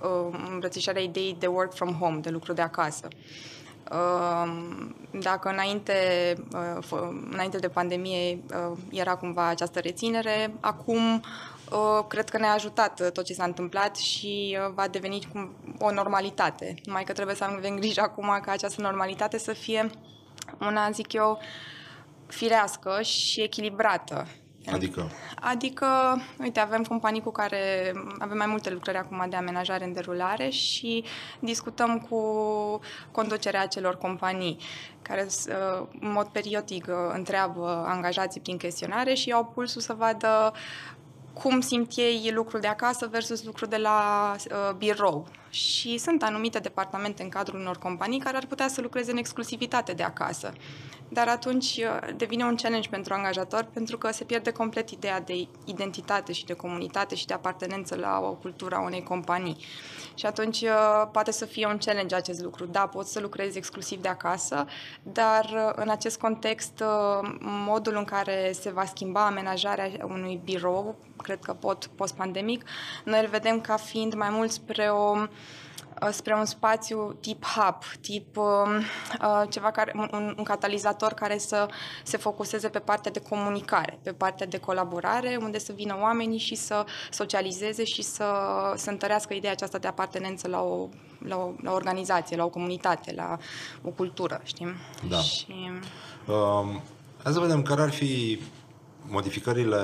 uh, 0.00 0.38
îmbrățișarea 0.52 1.02
ideii 1.02 1.36
de 1.38 1.46
work 1.46 1.74
from 1.74 1.92
home, 1.92 2.18
de 2.18 2.30
lucru 2.30 2.52
de 2.52 2.62
acasă. 2.62 3.08
Uh, 3.92 4.52
dacă 5.10 5.48
înainte, 5.48 5.94
înainte 7.30 7.58
de 7.58 7.68
pandemie 7.68 8.38
era 8.90 9.16
cumva 9.16 9.46
această 9.46 9.78
reținere, 9.78 10.54
acum 10.60 10.98
Uh, 11.16 11.59
cred 12.08 12.28
că 12.28 12.38
ne-a 12.38 12.52
ajutat 12.52 13.00
uh, 13.00 13.10
tot 13.12 13.24
ce 13.24 13.32
s-a 13.32 13.44
întâmplat 13.44 13.96
și 13.96 14.58
uh, 14.60 14.72
va 14.74 14.88
deveni 14.88 15.28
cum 15.32 15.54
o 15.78 15.92
normalitate. 15.92 16.74
Numai 16.84 17.04
că 17.04 17.12
trebuie 17.12 17.34
să 17.34 17.44
avem 17.44 17.76
grijă 17.76 18.00
acum 18.00 18.38
ca 18.42 18.52
această 18.52 18.80
normalitate 18.80 19.38
să 19.38 19.52
fie 19.52 19.90
una, 20.60 20.90
zic 20.90 21.12
eu, 21.12 21.40
firească 22.26 23.02
și 23.02 23.40
echilibrată. 23.40 24.26
Adică? 24.72 25.10
Adică, 25.40 25.86
uite, 26.38 26.60
avem 26.60 26.82
companii 26.82 27.20
cu 27.20 27.30
care 27.30 27.92
avem 28.18 28.36
mai 28.36 28.46
multe 28.46 28.70
lucrări 28.70 28.98
acum 28.98 29.26
de 29.28 29.36
amenajare 29.36 29.84
în 29.84 29.92
derulare 29.92 30.48
și 30.48 31.04
discutăm 31.38 31.98
cu 31.98 32.20
conducerea 33.10 33.62
acelor 33.62 33.96
companii 33.96 34.58
care 35.02 35.26
în 36.00 36.12
mod 36.12 36.26
periodic 36.26 36.86
întreabă 37.12 37.84
angajații 37.86 38.40
prin 38.40 38.56
chestionare 38.56 39.14
și 39.14 39.32
au 39.32 39.44
pulsul 39.44 39.80
să 39.80 39.92
vadă 39.92 40.52
cum 41.32 41.60
simt 41.60 41.92
ei 41.96 42.30
lucrul 42.34 42.60
de 42.60 42.66
acasă 42.66 43.08
versus 43.10 43.44
lucrul 43.44 43.68
de 43.68 43.76
la 43.76 44.34
uh, 44.50 44.74
birou. 44.76 45.26
Și 45.50 45.98
sunt 45.98 46.22
anumite 46.22 46.58
departamente 46.58 47.22
în 47.22 47.28
cadrul 47.28 47.60
unor 47.60 47.78
companii 47.78 48.18
care 48.18 48.36
ar 48.36 48.46
putea 48.46 48.68
să 48.68 48.80
lucreze 48.80 49.10
în 49.10 49.16
exclusivitate 49.16 49.92
de 49.92 50.02
acasă. 50.02 50.52
Dar 51.12 51.28
atunci 51.28 51.76
uh, 51.76 52.14
devine 52.16 52.44
un 52.44 52.56
challenge 52.56 52.88
pentru 52.88 53.14
angajator 53.14 53.68
pentru 53.72 53.98
că 53.98 54.12
se 54.12 54.24
pierde 54.24 54.52
complet 54.52 54.90
ideea 54.90 55.20
de 55.20 55.46
identitate 55.64 56.32
și 56.32 56.44
de 56.44 56.52
comunitate 56.52 57.14
și 57.14 57.26
de 57.26 57.34
apartenență 57.34 57.96
la 57.96 58.20
o 58.22 58.32
cultură 58.32 58.74
a 58.74 58.80
unei 58.80 59.02
companii. 59.02 59.56
Și 60.14 60.26
atunci 60.26 60.60
uh, 60.60 61.08
poate 61.12 61.30
să 61.30 61.44
fie 61.44 61.66
un 61.66 61.78
challenge 61.78 62.14
acest 62.14 62.42
lucru. 62.42 62.66
Da, 62.66 62.86
poți 62.86 63.12
să 63.12 63.20
lucrezi 63.20 63.58
exclusiv 63.58 64.02
de 64.02 64.08
acasă, 64.08 64.66
dar 65.02 65.44
uh, 65.44 65.72
în 65.74 65.88
acest 65.88 66.18
context 66.18 66.82
modul 67.40 67.96
în 67.96 68.04
care 68.04 68.52
se 68.60 68.70
va 68.70 68.84
schimba 68.84 69.26
amenajarea 69.26 69.90
unui 70.04 70.40
birou, 70.44 70.96
cred 71.22 71.38
că 71.38 71.52
pot 71.52 71.86
post-pandemic, 71.86 72.64
noi 73.04 73.20
îl 73.20 73.28
vedem 73.28 73.60
ca 73.60 73.76
fiind 73.76 74.14
mai 74.14 74.30
mult 74.30 74.50
spre 74.50 74.88
o 74.88 75.16
Uh, 75.16 75.28
spre 76.10 76.34
un 76.34 76.44
spațiu 76.44 77.16
tip 77.20 77.44
hub, 77.44 77.76
tip 78.00 78.36
uh, 78.36 78.44
uh, 79.20 79.42
ceva 79.50 79.70
care, 79.70 79.92
un, 79.96 80.34
un 80.36 80.44
catalizator 80.44 81.12
care 81.12 81.38
să 81.38 81.68
se 82.02 82.16
focuseze 82.16 82.68
pe 82.68 82.78
partea 82.78 83.10
de 83.10 83.20
comunicare, 83.20 83.98
pe 84.02 84.12
partea 84.12 84.46
de 84.46 84.58
colaborare, 84.58 85.38
unde 85.40 85.58
să 85.58 85.72
vină 85.72 85.96
oamenii 86.00 86.38
și 86.38 86.54
să 86.54 86.84
socializeze 87.10 87.84
și 87.84 88.02
să, 88.02 88.24
să 88.76 88.90
întărească 88.90 89.34
ideea 89.34 89.52
aceasta 89.52 89.78
de 89.78 89.88
apartenență 89.88 90.48
la 90.48 90.62
o, 90.62 90.88
la 91.18 91.36
o, 91.36 91.52
la 91.62 91.70
o 91.70 91.74
organizație, 91.74 92.36
la 92.36 92.44
o 92.44 92.48
comunitate, 92.48 93.12
la 93.14 93.38
o 93.82 93.90
cultură, 93.90 94.40
știm? 94.44 94.74
Da. 95.08 95.18
Și... 95.18 95.70
Um, 96.26 96.82
hai 97.22 97.32
să 97.32 97.40
vedem 97.40 97.62
care 97.62 97.80
ar 97.80 97.90
fi 97.90 98.40
modificările 99.08 99.78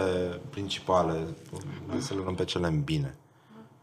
principale, 0.50 1.26
hai 1.88 2.00
să 2.00 2.14
le 2.14 2.20
luăm 2.20 2.34
pe 2.34 2.44
cele 2.44 2.66
în 2.66 2.82
bine, 2.82 3.16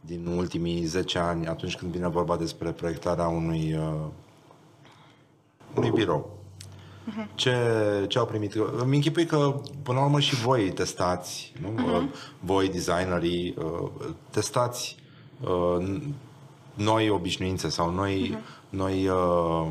din 0.06 0.26
ultimii 0.26 0.84
10 0.84 1.20
ani, 1.20 1.48
atunci 1.48 1.76
când 1.76 1.92
vine 1.92 2.08
vorba 2.08 2.38
despre 2.38 2.72
proiectarea 2.72 3.28
unui, 3.28 3.74
uh, 3.74 4.08
unui 5.76 5.92
birou. 5.92 6.42
Ce, 7.36 7.56
ce 8.08 8.18
au 8.18 8.26
primit? 8.26 8.54
Îmi 8.78 8.96
închipui 8.96 9.26
că, 9.26 9.62
până 9.84 9.98
la 9.98 10.04
urmă, 10.06 10.20
și 10.20 10.36
voi 10.36 10.72
testați, 10.72 11.54
nu? 11.62 11.70
Uh-huh. 11.70 12.40
voi, 12.40 12.70
designerii, 12.70 13.56
uh, 13.58 13.90
testați 14.30 14.96
uh, 15.42 16.02
noi 16.74 17.10
obișnuințe 17.10 17.70
sau 17.70 17.92
noi, 17.92 18.36
uh-huh. 18.36 18.70
noi 18.70 19.08
uh, 19.08 19.66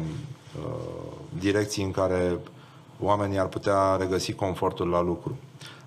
uh, 0.59 1.12
direcții 1.39 1.85
în 1.85 1.91
care 1.91 2.39
oamenii 3.01 3.39
ar 3.39 3.47
putea 3.47 3.97
regăsi 3.97 4.33
confortul 4.33 4.89
la 4.89 5.03
lucru. 5.03 5.37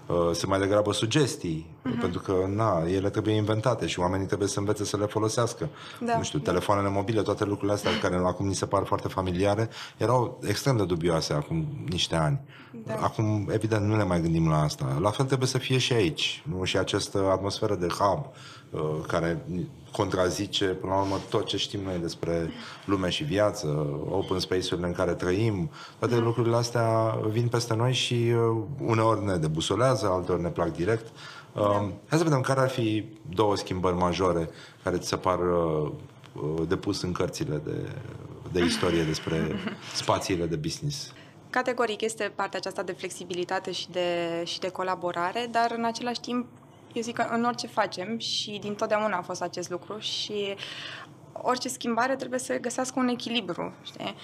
Uh, 0.07 0.31
sunt 0.33 0.51
mai 0.51 0.59
degrabă 0.59 0.93
sugestii, 0.93 1.65
uh-huh. 1.85 2.01
pentru 2.01 2.19
că 2.19 2.33
na, 2.55 2.83
ele 2.87 3.09
trebuie 3.09 3.33
inventate 3.33 3.87
și 3.87 3.99
oamenii 3.99 4.25
trebuie 4.25 4.47
să 4.47 4.59
învețe 4.59 4.85
să 4.85 4.97
le 4.97 5.05
folosească. 5.05 5.69
Da. 5.99 6.17
Nu 6.17 6.23
știu, 6.23 6.39
telefoanele 6.39 6.89
mobile, 6.89 7.21
toate 7.21 7.43
lucrurile 7.43 7.73
astea 7.73 7.91
care 8.01 8.15
acum 8.15 8.47
ni 8.47 8.55
se 8.55 8.65
par 8.65 8.83
foarte 8.85 9.07
familiare, 9.07 9.69
erau 9.97 10.39
extrem 10.43 10.77
de 10.77 10.85
dubioase 10.85 11.33
acum 11.33 11.65
niște 11.89 12.15
ani. 12.15 12.39
Da. 12.85 12.95
Acum, 13.01 13.49
evident, 13.51 13.85
nu 13.85 13.95
ne 13.95 14.03
mai 14.03 14.21
gândim 14.21 14.49
la 14.49 14.61
asta. 14.61 14.97
La 15.01 15.09
fel 15.09 15.25
trebuie 15.25 15.47
să 15.47 15.57
fie 15.57 15.77
și 15.77 15.93
aici. 15.93 16.43
Nu? 16.57 16.63
Și 16.63 16.77
această 16.77 17.29
atmosferă 17.31 17.75
de 17.75 17.87
hub 17.87 18.25
uh, 18.69 18.81
care 19.07 19.45
contrazice, 19.91 20.65
până 20.65 20.93
la 20.93 20.99
urmă, 20.99 21.19
tot 21.29 21.45
ce 21.45 21.57
știm 21.57 21.79
noi 21.83 21.97
despre 22.01 22.51
lume 22.85 23.09
și 23.09 23.23
viață, 23.23 23.67
open 24.09 24.39
space-urile 24.39 24.87
în 24.87 24.93
care 24.93 25.13
trăim, 25.13 25.69
toate 25.99 26.17
lucrurile 26.17 26.55
astea 26.55 27.19
vin 27.29 27.47
peste 27.47 27.75
noi 27.75 27.93
și 27.93 28.13
uh, 28.13 28.63
uneori 28.79 29.25
ne 29.25 29.35
debusolează, 29.35 30.07
alteori 30.07 30.41
ne 30.41 30.49
plac 30.49 30.75
direct. 30.75 31.07
Uh, 31.55 31.61
da. 31.61 31.91
Hai 32.07 32.17
să 32.17 32.23
vedem 32.23 32.41
care 32.41 32.59
ar 32.59 32.69
fi 32.69 33.05
două 33.29 33.55
schimbări 33.55 33.95
majore 33.95 34.49
care 34.83 34.97
ți 34.97 35.07
se 35.07 35.17
par 35.17 35.39
uh, 35.39 35.91
de 36.67 36.75
pus 36.75 37.01
în 37.01 37.11
cărțile 37.11 37.57
de, 37.57 37.89
de 38.51 38.63
istorie 38.63 39.03
despre 39.03 39.51
spațiile 40.01 40.45
de 40.45 40.55
business. 40.55 41.13
Categoric 41.49 42.01
este 42.01 42.31
partea 42.35 42.59
aceasta 42.59 42.83
de 42.83 42.91
flexibilitate 42.91 43.71
și 43.71 43.89
de, 43.91 44.41
și 44.45 44.59
de 44.59 44.69
colaborare, 44.69 45.47
dar 45.51 45.73
în 45.77 45.83
același 45.83 46.19
timp 46.19 46.45
eu 46.93 47.01
zic 47.01 47.15
că 47.15 47.27
în 47.31 47.43
orice 47.43 47.67
facem 47.67 48.17
și 48.17 48.57
din 48.61 48.75
totdeauna 48.75 49.17
a 49.17 49.21
fost 49.21 49.41
acest 49.41 49.69
lucru 49.69 49.99
și 49.99 50.55
orice 51.31 51.67
schimbare 51.67 52.15
trebuie 52.15 52.39
să 52.39 52.59
găsească 52.59 52.99
un 52.99 53.07
echilibru, 53.07 53.73
știi? 53.83 54.15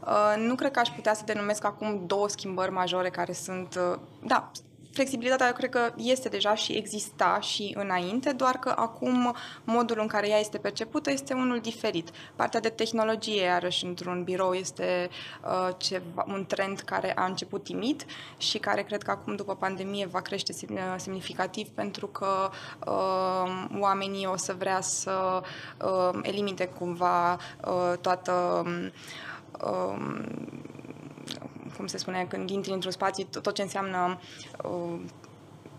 Uh, 0.00 0.34
nu 0.46 0.54
cred 0.54 0.70
că 0.70 0.78
aș 0.78 0.88
putea 0.88 1.14
să 1.14 1.22
denumesc 1.26 1.64
acum 1.64 2.02
două 2.06 2.28
schimbări 2.28 2.72
majore 2.72 3.10
care 3.10 3.32
sunt, 3.32 3.78
uh, 3.92 3.98
da, 4.26 4.50
flexibilitatea 4.92 5.46
eu 5.46 5.52
cred 5.52 5.70
că 5.70 5.92
este 5.96 6.28
deja 6.28 6.54
și 6.54 6.72
exista 6.72 7.40
și 7.40 7.74
înainte, 7.78 8.32
doar 8.32 8.56
că 8.56 8.72
acum 8.76 9.36
modul 9.64 9.98
în 10.00 10.06
care 10.06 10.28
ea 10.28 10.38
este 10.38 10.58
percepută 10.58 11.10
este 11.10 11.34
unul 11.34 11.60
diferit. 11.60 12.10
Partea 12.36 12.60
de 12.60 12.68
tehnologie, 12.68 13.42
iarăși, 13.42 13.84
într-un 13.84 14.22
birou 14.24 14.52
este 14.52 15.10
uh, 15.44 15.74
ceva, 15.76 16.24
un 16.28 16.44
trend 16.46 16.80
care 16.80 17.16
a 17.16 17.24
început 17.24 17.64
timid 17.64 18.04
și 18.36 18.58
care 18.58 18.82
cred 18.82 19.02
că 19.02 19.10
acum, 19.10 19.36
după 19.36 19.54
pandemie, 19.54 20.06
va 20.06 20.20
crește 20.20 20.52
semnificativ 20.96 21.68
pentru 21.68 22.06
că 22.06 22.50
uh, 22.86 23.64
oamenii 23.78 24.26
o 24.26 24.36
să 24.36 24.54
vrea 24.58 24.80
să 24.80 25.42
uh, 25.84 26.18
elimine 26.22 26.64
cumva 26.64 27.32
uh, 27.32 27.92
toată 28.00 28.64
uh, 29.64 30.20
cum 31.80 31.88
se 31.88 31.98
spune, 31.98 32.26
când 32.28 32.50
intri 32.50 32.72
într-un 32.72 32.90
spațiu, 32.90 33.24
tot 33.42 33.54
ce 33.54 33.62
înseamnă 33.62 34.20
uh, 34.64 35.00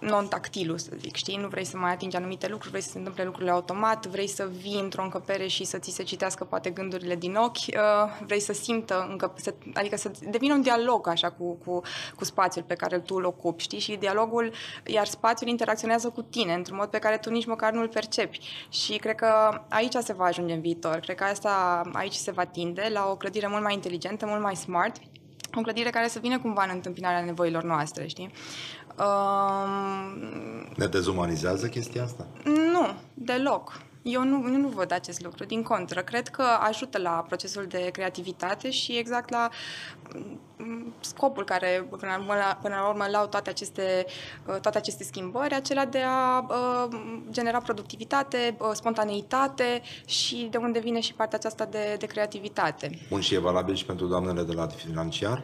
non-tactilul, 0.01 0.77
să 0.77 0.91
zic, 0.97 1.15
știi? 1.15 1.37
Nu 1.37 1.47
vrei 1.47 1.63
să 1.63 1.77
mai 1.77 1.91
atingi 1.91 2.15
anumite 2.15 2.47
lucruri, 2.47 2.69
vrei 2.69 2.81
să 2.81 2.89
se 2.89 2.97
întâmple 2.97 3.23
lucrurile 3.23 3.51
automat, 3.51 4.05
vrei 4.05 4.27
să 4.27 4.49
vii 4.61 4.79
într-o 4.79 5.03
încăpere 5.03 5.47
și 5.47 5.63
să 5.63 5.77
ți 5.77 5.91
se 5.91 6.03
citească 6.03 6.43
poate 6.43 6.69
gândurile 6.69 7.15
din 7.15 7.35
ochi, 7.35 7.57
uh, 7.57 8.23
vrei 8.25 8.39
să 8.39 8.53
simtă, 8.53 9.07
încă, 9.09 9.33
să, 9.35 9.53
adică 9.73 9.97
să 9.97 10.11
devină 10.29 10.53
un 10.53 10.61
dialog 10.61 11.07
așa 11.07 11.31
cu, 11.31 11.53
cu, 11.65 11.81
cu 12.15 12.25
spațiul 12.25 12.63
pe 12.67 12.75
care 12.75 12.99
tu 12.99 13.15
îl 13.15 13.25
ocupi, 13.25 13.63
știi? 13.63 13.79
Și 13.79 13.95
dialogul, 13.95 14.53
iar 14.85 15.05
spațiul 15.05 15.49
interacționează 15.49 16.09
cu 16.09 16.21
tine 16.21 16.53
într-un 16.53 16.77
mod 16.77 16.89
pe 16.89 16.99
care 16.99 17.17
tu 17.17 17.29
nici 17.29 17.45
măcar 17.45 17.73
nu 17.73 17.81
îl 17.81 17.87
percepi. 17.87 18.39
Și 18.69 18.97
cred 18.97 19.15
că 19.15 19.61
aici 19.69 19.93
se 19.93 20.13
va 20.13 20.25
ajunge 20.25 20.53
în 20.53 20.61
viitor. 20.61 20.95
Cred 20.95 21.15
că 21.15 21.23
asta 21.23 21.81
aici 21.93 22.13
se 22.13 22.31
va 22.31 22.45
tinde 22.45 22.89
la 22.93 23.07
o 23.09 23.15
clădire 23.15 23.47
mult 23.47 23.63
mai 23.63 23.73
inteligentă, 23.73 24.25
mult 24.25 24.41
mai 24.41 24.55
smart, 24.55 24.95
o 25.59 25.61
clădire 25.61 25.89
care 25.89 26.07
să 26.07 26.19
vină 26.19 26.39
cumva 26.39 26.63
în 26.63 26.69
întâmpinarea 26.73 27.23
nevoilor 27.23 27.63
noastre, 27.63 28.07
știi? 28.07 28.31
Um, 28.97 30.19
ne 30.75 30.85
dezumanizează 30.85 31.67
chestia 31.67 32.03
asta? 32.03 32.27
Nu, 32.43 32.87
deloc. 33.13 33.81
Eu 34.01 34.23
nu, 34.23 34.47
nu 34.47 34.67
văd 34.67 34.91
acest 34.91 35.23
lucru, 35.23 35.43
din 35.45 35.63
contră. 35.63 36.01
Cred 36.01 36.27
că 36.27 36.41
ajută 36.41 36.97
la 36.97 37.25
procesul 37.27 37.65
de 37.67 37.89
creativitate 37.93 38.71
și 38.71 38.97
exact 38.97 39.29
la 39.29 39.49
mm, 40.57 40.93
scopul 40.99 41.43
care 41.43 41.87
până 41.89 42.11
la 42.11 42.17
urmă, 42.17 42.33
până 42.61 42.75
la 42.75 42.87
urmă 42.87 43.05
lau 43.11 43.27
toate 43.27 43.49
aceste, 43.49 44.05
uh, 44.45 44.59
toate 44.61 44.77
aceste 44.77 45.03
schimbări, 45.03 45.53
acela 45.53 45.85
de 45.85 46.01
a 46.05 46.39
uh, 46.39 46.97
genera 47.31 47.57
productivitate, 47.57 48.57
uh, 48.59 48.69
spontaneitate 48.73 49.81
și 50.05 50.47
de 50.51 50.57
unde 50.57 50.79
vine 50.79 50.99
și 50.99 51.13
partea 51.13 51.37
aceasta 51.37 51.65
de, 51.65 51.95
de 51.99 52.05
creativitate. 52.05 52.99
Bun, 53.09 53.21
și 53.21 53.33
e 53.33 53.39
valabil 53.39 53.75
și 53.75 53.85
pentru 53.85 54.05
doamnele 54.05 54.43
de 54.43 54.53
la 54.53 54.67
financiar? 54.67 55.43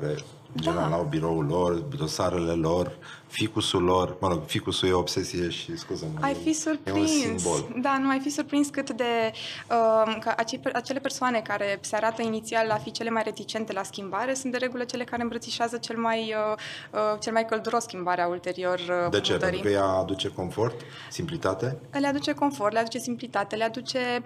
care 0.00 0.16
general 0.60 0.90
da. 0.90 0.96
au 0.96 1.04
biroul 1.04 1.46
lor, 1.46 1.72
dosarele 1.72 2.52
lor, 2.52 2.98
ficusul 3.26 3.82
lor, 3.82 4.16
mă 4.20 4.28
rog, 4.28 4.42
ficusul 4.46 4.88
e 4.88 4.92
o 4.92 4.98
obsesie 4.98 5.48
și 5.48 5.76
scuză-mă. 5.76 6.18
Ai 6.20 6.34
fi 6.34 6.52
surprins. 6.52 6.96
E 6.96 7.28
un 7.28 7.38
simbol. 7.38 7.80
Da, 7.80 7.98
nu 7.98 8.08
ai 8.08 8.20
fi 8.20 8.30
surprins 8.30 8.68
cât 8.68 8.90
de 8.90 9.32
uh, 9.70 10.16
că 10.20 10.34
acele 10.72 10.98
persoane 10.98 11.40
care 11.40 11.78
se 11.80 11.96
arată 11.96 12.22
inițial 12.22 12.70
a 12.70 12.74
fi 12.76 12.90
cele 12.90 13.10
mai 13.10 13.22
reticente 13.22 13.72
la 13.72 13.82
schimbare 13.82 14.34
sunt 14.34 14.52
de 14.52 14.58
regulă 14.58 14.84
cele 14.84 15.04
care 15.04 15.22
îmbrățișează 15.22 15.76
cel 15.76 15.96
mai, 15.96 16.34
uh, 16.52 16.56
uh, 16.92 17.20
cel 17.20 17.32
mai 17.32 17.44
călduros 17.44 17.82
schimbarea 17.82 18.26
ulterior 18.26 18.78
uh, 18.78 19.10
De 19.10 19.20
ce? 19.20 19.32
Mutării. 19.32 19.60
Pentru 19.60 19.70
că 19.70 19.76
ea 19.76 19.84
aduce 19.84 20.28
confort, 20.28 20.80
simplitate? 21.10 21.78
Le 21.90 22.06
aduce 22.06 22.32
confort, 22.32 22.72
le 22.72 22.78
aduce 22.78 22.98
simplitate, 22.98 23.56
le 23.56 23.64
aduce, 23.64 24.22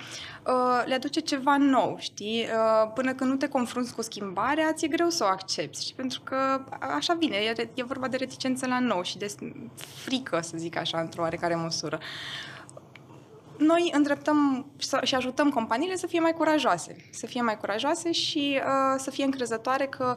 uh, 0.46 0.82
le 0.86 0.94
aduce 0.94 1.20
ceva 1.20 1.56
nou, 1.56 1.96
știi? 1.98 2.40
Uh, 2.40 2.90
până 2.94 3.14
când 3.14 3.30
nu 3.30 3.36
te 3.36 3.48
confrunți 3.48 3.94
cu 3.94 4.02
schimbarea, 4.02 4.72
ți-e 4.72 4.88
greu 4.88 5.08
să 5.08 5.24
o 5.24 5.26
accepti, 5.26 5.80
știi? 5.80 5.94
Pentru 5.94 6.19
că 6.22 6.64
așa 6.96 7.14
vine, 7.14 7.36
e, 7.36 7.68
e 7.74 7.82
vorba 7.82 8.08
de 8.08 8.16
reticență 8.16 8.66
la 8.66 8.78
nou 8.78 9.02
și 9.02 9.18
de 9.18 9.34
frică, 9.76 10.40
să 10.42 10.56
zic 10.56 10.76
așa, 10.76 11.00
într-o 11.00 11.22
oarecare 11.22 11.54
măsură. 11.54 11.98
Noi 13.58 13.90
îndreptăm 13.94 14.66
și 15.02 15.14
ajutăm 15.14 15.50
companiile 15.50 15.96
să 15.96 16.06
fie 16.06 16.20
mai 16.20 16.32
curajoase, 16.32 16.96
să 17.10 17.26
fie 17.26 17.42
mai 17.42 17.56
curajoase 17.56 18.12
și 18.12 18.60
uh, 18.60 18.98
să 18.98 19.10
fie 19.10 19.24
încrezătoare 19.24 19.86
că 19.86 20.16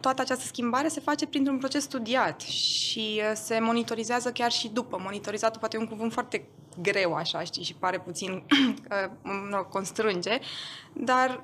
toată 0.00 0.20
această 0.20 0.44
schimbare 0.46 0.88
se 0.88 1.00
face 1.00 1.26
printr-un 1.26 1.58
proces 1.58 1.82
studiat 1.82 2.40
și 2.40 3.20
uh, 3.22 3.32
se 3.34 3.58
monitorizează 3.60 4.32
chiar 4.32 4.50
și 4.50 4.68
după. 4.68 4.98
Monitorizatul 5.02 5.60
poate 5.60 5.76
e 5.76 5.80
un 5.80 5.86
cuvânt 5.86 6.12
foarte 6.12 6.48
greu, 6.82 7.14
așa, 7.14 7.42
știi, 7.42 7.64
și 7.64 7.74
pare 7.74 8.00
puțin 8.00 8.30
uh, 8.42 9.64
constrânge, 9.70 10.38
dar 10.92 11.42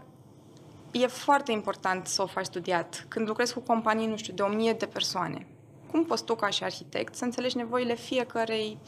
e 0.93 1.07
foarte 1.07 1.53
important 1.53 2.07
să 2.07 2.23
o 2.23 2.27
faci 2.27 2.45
studiat. 2.45 3.05
Când 3.09 3.29
lucrezi 3.29 3.53
cu 3.53 3.61
companii, 3.61 4.07
nu 4.07 4.17
știu, 4.17 4.33
de 4.33 4.43
o 4.43 4.49
mie 4.49 4.73
de 4.73 4.87
persoane, 4.87 5.47
cum 5.91 6.05
poți 6.05 6.25
tu 6.25 6.35
ca 6.35 6.49
și 6.49 6.65
arhitect 6.65 7.15
să 7.15 7.25
înțelegi 7.25 7.57
nevoile 7.57 7.95
fiecarei, 7.95 8.79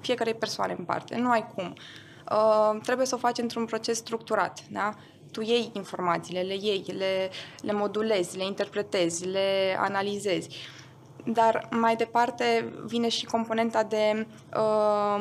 fiecarei 0.00 0.34
persoane 0.34 0.74
în 0.78 0.84
parte? 0.84 1.16
Nu 1.16 1.30
ai 1.30 1.46
cum. 1.54 1.74
Uh, 2.32 2.80
trebuie 2.82 3.06
să 3.06 3.14
o 3.14 3.18
faci 3.18 3.38
într-un 3.38 3.64
proces 3.64 3.96
structurat, 3.96 4.60
da? 4.70 4.94
Tu 5.32 5.40
iei 5.40 5.70
informațiile, 5.72 6.40
le 6.40 6.54
iei, 6.54 6.84
le, 6.96 7.30
le 7.62 7.72
modulezi, 7.72 8.36
le 8.36 8.44
interpretezi, 8.44 9.26
le 9.26 9.76
analizezi. 9.78 10.48
Uh, 10.48 10.77
dar 11.32 11.68
mai 11.70 11.96
departe 11.96 12.72
vine 12.84 13.08
și 13.08 13.24
componenta 13.24 13.82
de, 13.82 14.26
uh, 14.56 15.20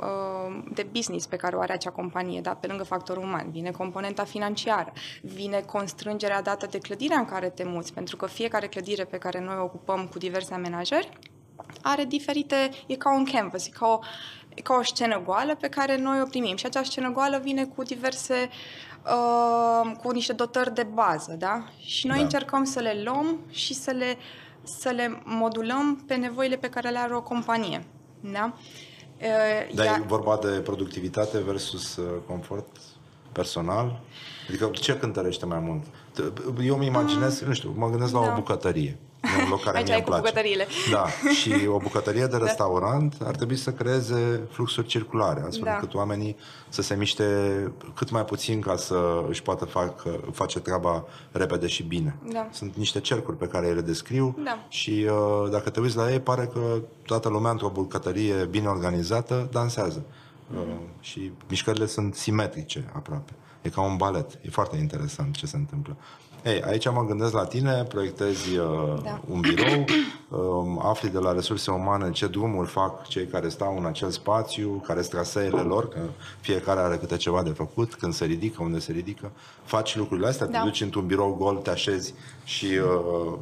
uh, 0.00 0.62
de 0.74 0.86
business 0.92 1.26
pe 1.26 1.36
care 1.36 1.56
o 1.56 1.60
are 1.60 1.72
acea 1.72 1.90
companie, 1.90 2.40
da? 2.40 2.54
pe 2.54 2.66
lângă 2.66 2.84
factorul 2.84 3.22
uman. 3.22 3.50
Vine 3.50 3.70
componenta 3.70 4.24
financiară, 4.24 4.92
vine 5.22 5.60
constrângerea 5.60 6.42
dată 6.42 6.66
de 6.66 6.78
clădirea 6.78 7.18
în 7.18 7.24
care 7.24 7.48
te 7.48 7.64
muți, 7.64 7.92
pentru 7.92 8.16
că 8.16 8.26
fiecare 8.26 8.66
clădire 8.66 9.04
pe 9.04 9.18
care 9.18 9.40
noi 9.40 9.56
o 9.58 9.62
ocupăm 9.62 10.06
cu 10.06 10.18
diverse 10.18 10.54
amenajări 10.54 11.08
are 11.82 12.04
diferite, 12.04 12.70
e 12.86 12.94
ca 12.94 13.14
un 13.14 13.24
canvas, 13.24 13.66
e 13.66 13.70
ca 13.70 13.86
o, 13.86 13.98
e 14.54 14.60
ca 14.60 14.74
o 14.74 14.82
scenă 14.82 15.22
goală 15.24 15.54
pe 15.54 15.68
care 15.68 15.96
noi 15.96 16.20
o 16.20 16.24
primim. 16.24 16.56
Și 16.56 16.66
acea 16.66 16.82
scenă 16.82 17.10
goală 17.10 17.38
vine 17.38 17.64
cu 17.64 17.82
diverse, 17.82 18.48
uh, 19.04 19.92
cu 20.02 20.10
niște 20.10 20.32
dotări 20.32 20.74
de 20.74 20.82
bază, 20.82 21.34
da? 21.38 21.64
Și 21.78 22.06
noi 22.06 22.16
da. 22.16 22.22
încercăm 22.22 22.64
să 22.64 22.80
le 22.80 23.02
luăm 23.04 23.38
și 23.50 23.74
să 23.74 23.90
le 23.90 24.16
uh, 24.18 24.43
să 24.64 24.88
le 24.88 25.22
modulăm 25.24 26.04
pe 26.06 26.14
nevoile 26.14 26.56
pe 26.56 26.68
care 26.68 26.90
le 26.90 26.98
are 26.98 27.14
o 27.14 27.22
companie. 27.22 27.84
Da? 28.20 28.54
Dar 29.74 29.86
e 29.86 30.04
vorba 30.06 30.36
de 30.36 30.48
productivitate 30.48 31.38
versus 31.38 31.96
uh, 31.96 32.04
confort? 32.26 32.66
personal? 33.34 34.00
Adică 34.48 34.70
ce 34.72 34.96
cântărește 34.96 35.46
mai 35.46 35.58
mult? 35.58 35.84
Eu 36.62 36.76
mi 36.76 36.86
imaginez, 36.86 37.40
mm. 37.40 37.48
nu 37.48 37.54
știu, 37.54 37.74
mă 37.76 37.90
gândesc 37.90 38.12
la 38.12 38.20
da. 38.20 38.32
o 38.32 38.34
bucătărie. 38.34 38.98
E 39.38 39.42
un 39.42 39.48
loc 39.48 39.62
care 39.62 39.76
Aici 39.76 39.86
mie 39.86 39.94
ai 39.94 40.00
îmi 40.00 40.08
place. 40.08 40.22
cu 40.22 40.28
bucătăriile. 40.28 40.66
Da, 40.90 41.06
și 41.40 41.66
o 41.66 41.78
bucătărie 41.78 42.26
de 42.26 42.36
da. 42.36 42.38
restaurant 42.38 43.14
ar 43.24 43.36
trebui 43.36 43.56
să 43.56 43.72
creeze 43.72 44.40
fluxuri 44.50 44.86
circulare, 44.86 45.40
astfel 45.46 45.64
da. 45.64 45.74
încât 45.74 45.94
oamenii 45.94 46.36
să 46.68 46.82
se 46.82 46.94
miște 46.94 47.24
cât 47.94 48.10
mai 48.10 48.24
puțin 48.24 48.60
ca 48.60 48.76
să 48.76 49.24
își 49.28 49.42
poată 49.42 49.64
fac, 49.64 50.02
face 50.32 50.60
treaba 50.60 51.04
repede 51.32 51.66
și 51.66 51.82
bine. 51.82 52.16
Da. 52.32 52.48
Sunt 52.50 52.76
niște 52.76 53.00
cercuri 53.00 53.36
pe 53.36 53.46
care 53.46 53.72
le 53.72 53.80
descriu 53.80 54.36
da. 54.44 54.58
și 54.68 55.06
uh, 55.08 55.50
dacă 55.50 55.70
te 55.70 55.80
uiți 55.80 55.96
la 55.96 56.12
ei, 56.12 56.20
pare 56.20 56.50
că 56.52 56.80
toată 57.02 57.28
lumea 57.28 57.50
într-o 57.50 57.68
bucătărie 57.68 58.44
bine 58.50 58.66
organizată 58.66 59.48
dansează. 59.52 60.04
Mm-hmm. 60.04 60.56
Uh, 60.56 60.76
și 61.00 61.32
mișcările 61.48 61.86
sunt 61.86 62.14
simetrice 62.14 62.90
aproape. 62.92 63.32
E 63.62 63.68
ca 63.68 63.80
un 63.80 63.96
balet. 63.96 64.38
E 64.42 64.50
foarte 64.50 64.76
interesant 64.76 65.36
ce 65.36 65.46
se 65.46 65.56
întâmplă. 65.56 65.96
Ei, 66.44 66.62
aici 66.62 66.90
mă 66.90 67.04
gândesc 67.04 67.32
la 67.32 67.44
tine, 67.44 67.82
proiectezi 67.82 68.56
uh, 68.56 69.02
da. 69.02 69.20
un 69.30 69.40
birou, 69.40 69.84
uh, 70.28 70.82
afli 70.82 71.08
de 71.08 71.18
la 71.18 71.32
resurse 71.32 71.70
umane 71.70 72.10
ce 72.10 72.26
drumuri 72.26 72.68
fac 72.68 73.06
cei 73.06 73.26
care 73.26 73.48
stau 73.48 73.76
în 73.78 73.84
acel 73.84 74.10
spațiu, 74.10 74.82
care 74.86 75.00
sunt 75.00 75.12
traseele 75.12 75.60
lor, 75.60 75.88
că 75.88 76.00
fiecare 76.40 76.80
are 76.80 76.96
câte 76.96 77.16
ceva 77.16 77.42
de 77.42 77.50
făcut, 77.50 77.94
când 77.94 78.14
se 78.14 78.24
ridică, 78.24 78.62
unde 78.62 78.78
se 78.78 78.92
ridică. 78.92 79.30
Faci 79.62 79.96
lucrurile 79.96 80.26
astea, 80.26 80.46
da. 80.46 80.58
te 80.58 80.64
duci 80.64 80.80
într-un 80.80 81.06
birou 81.06 81.34
gol, 81.34 81.56
te 81.56 81.70
așezi 81.70 82.14
și 82.44 82.66
uh, 82.66 83.32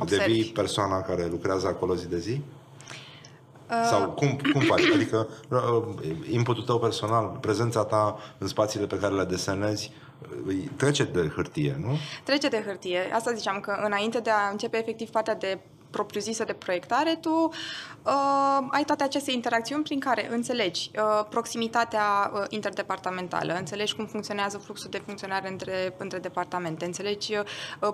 uh, 0.00 0.08
devii 0.08 0.44
persoana 0.44 1.00
care 1.00 1.28
lucrează 1.30 1.66
acolo 1.66 1.94
zi 1.94 2.08
de 2.08 2.18
zi? 2.18 2.40
Uh, 3.70 3.86
Sau 3.90 4.10
cum, 4.10 4.40
cum 4.52 4.60
faci? 4.60 4.84
Adică 4.94 5.28
uh, 5.48 5.82
inputul 6.30 6.62
tău 6.62 6.78
personal, 6.78 7.38
prezența 7.40 7.84
ta 7.84 8.18
în 8.38 8.46
spațiile 8.46 8.86
pe 8.86 8.98
care 8.98 9.14
le 9.14 9.24
desenezi, 9.24 9.92
trece 10.76 11.04
de 11.04 11.32
hârtie, 11.36 11.76
nu? 11.80 11.96
Trece 12.24 12.48
de 12.48 12.62
hârtie. 12.66 13.10
Asta 13.12 13.32
ziceam 13.32 13.60
că 13.60 13.80
înainte 13.84 14.20
de 14.20 14.30
a 14.30 14.48
începe 14.50 14.78
efectiv 14.78 15.10
partea 15.10 15.34
de 15.34 15.58
propriu-zisă 15.92 16.44
de 16.44 16.52
proiectare, 16.52 17.18
tu 17.20 17.50
uh, 18.02 18.66
ai 18.70 18.84
toate 18.84 19.02
aceste 19.02 19.32
interacțiuni 19.32 19.82
prin 19.82 20.00
care 20.00 20.32
înțelegi 20.32 20.90
uh, 20.94 21.26
proximitatea 21.28 22.30
uh, 22.34 22.44
interdepartamentală, 22.48 23.52
înțelegi 23.52 23.94
cum 23.94 24.06
funcționează 24.06 24.58
fluxul 24.58 24.90
de 24.90 25.02
funcționare 25.06 25.48
între, 25.48 25.94
între 25.98 26.18
departamente, 26.18 26.84
înțelegi 26.84 27.36
uh, 27.36 27.44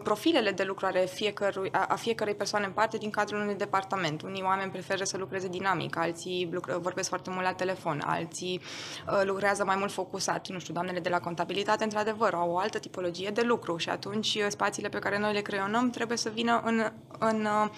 profilele 0.03 0.51
de 0.51 0.63
lucrare 0.63 1.09
fiecărui, 1.13 1.69
a, 1.73 1.87
a 1.89 1.95
fiecărei 1.95 2.35
persoane 2.35 2.67
în 2.67 2.73
parte 2.73 2.97
din 2.97 3.11
cadrul 3.11 3.41
unui 3.41 3.55
departament. 3.55 4.23
Unii 4.23 4.43
oameni 4.43 4.71
preferă 4.71 5.05
să 5.05 5.17
lucreze 5.17 5.49
dinamic, 5.49 5.97
alții 5.97 6.51
lucr- 6.53 6.81
vorbesc 6.81 7.09
foarte 7.09 7.31
mult 7.31 7.43
la 7.43 7.53
telefon, 7.53 8.03
alții 8.07 8.61
uh, 9.07 9.21
lucrează 9.25 9.65
mai 9.65 9.77
mult 9.79 9.93
focusat. 9.93 10.49
Nu 10.49 10.59
știu, 10.59 10.75
doamnele 10.75 11.01
de 11.01 11.09
la 11.09 11.21
contabilitate, 11.21 11.85
într-adevăr, 11.85 12.35
au 12.35 12.51
o 12.51 12.59
altă 12.59 12.79
tipologie 12.79 13.31
de 13.31 13.43
lucru 13.43 13.77
și 13.77 13.89
atunci 13.89 14.35
uh, 14.35 14.47
spațiile 14.49 14.89
pe 14.89 14.99
care 14.99 15.19
noi 15.19 15.33
le 15.33 15.41
creionăm 15.41 15.91
trebuie 15.91 16.17
să 16.17 16.29
vină 16.29 16.63
în, 16.65 16.93
în 17.19 17.45
uh, 17.45 17.71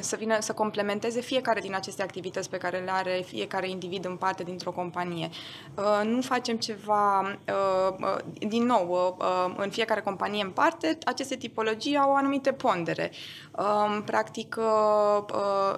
să 0.00 0.16
vină 0.16 0.40
să 0.40 0.52
complementeze 0.52 1.20
fiecare 1.20 1.60
din 1.60 1.74
aceste 1.74 2.02
activități 2.02 2.50
pe 2.50 2.56
care 2.56 2.78
le 2.78 2.90
are 2.90 3.22
fiecare 3.26 3.68
individ 3.68 4.04
în 4.04 4.16
parte 4.16 4.42
dintr-o 4.42 4.70
companie. 4.70 5.28
Uh, 5.74 6.00
nu 6.04 6.20
facem 6.20 6.56
ceva, 6.56 7.20
uh, 7.20 7.96
uh, 8.00 8.16
din 8.38 8.64
nou, 8.64 9.16
în 9.56 9.70
fiecare 9.70 10.00
companie 10.00 10.42
în 10.42 10.50
parte, 10.50 10.98
aceste 11.04 11.36
tipologii 11.36 11.96
au 11.96 12.10
o 12.10 12.14
anumite 12.14 12.52
pondere. 12.52 13.10
Um, 13.58 14.02
practic, 14.02 14.56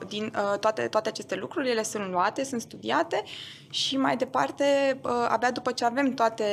din 0.08 0.32
toate, 0.60 0.88
toate 0.88 1.08
aceste 1.08 1.34
lucruri, 1.34 1.70
ele 1.70 1.82
sunt 1.82 2.10
luate, 2.10 2.44
sunt 2.44 2.60
studiate 2.60 3.22
și 3.70 3.96
mai 3.96 4.16
departe, 4.16 5.00
abia 5.28 5.50
după 5.50 5.72
ce 5.72 5.84
avem 5.84 6.14
toate, 6.14 6.44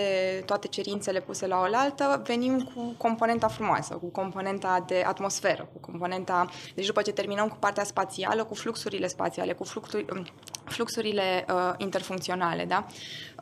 toate 0.45 0.67
cerințele 0.67 1.19
puse 1.19 1.47
la 1.47 1.59
oaltă, 1.59 2.21
venim 2.25 2.71
cu 2.75 2.95
componenta 2.97 3.47
frumoasă, 3.47 3.93
cu 3.93 4.05
componenta 4.05 4.83
de 4.87 5.03
atmosferă, 5.07 5.69
cu 5.73 5.79
componenta 5.91 6.49
deci 6.75 6.85
după 6.85 7.01
ce 7.01 7.11
terminăm 7.11 7.47
cu 7.47 7.57
partea 7.59 7.83
spațială, 7.83 8.43
cu 8.43 8.53
fluxurile 8.53 9.07
spațiale, 9.07 9.53
cu 9.53 9.63
fluxuri, 9.63 10.05
um, 10.11 10.25
fluxurile 10.63 11.45
uh, 11.49 11.73
interfuncționale, 11.77 12.65
da? 12.65 12.87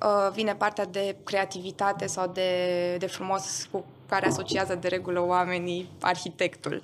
Uh, 0.02 0.32
vine 0.34 0.56
partea 0.56 0.86
de 0.86 1.16
creativitate 1.24 2.08
sau 2.08 2.28
de, 2.28 2.96
de 3.00 3.08
frumos 3.08 3.68
cu 3.72 3.86
care 4.08 4.28
asociază 4.28 4.76
de 4.76 4.88
regulă 4.88 5.26
oamenii 5.26 5.90
arhitectul. 6.02 6.82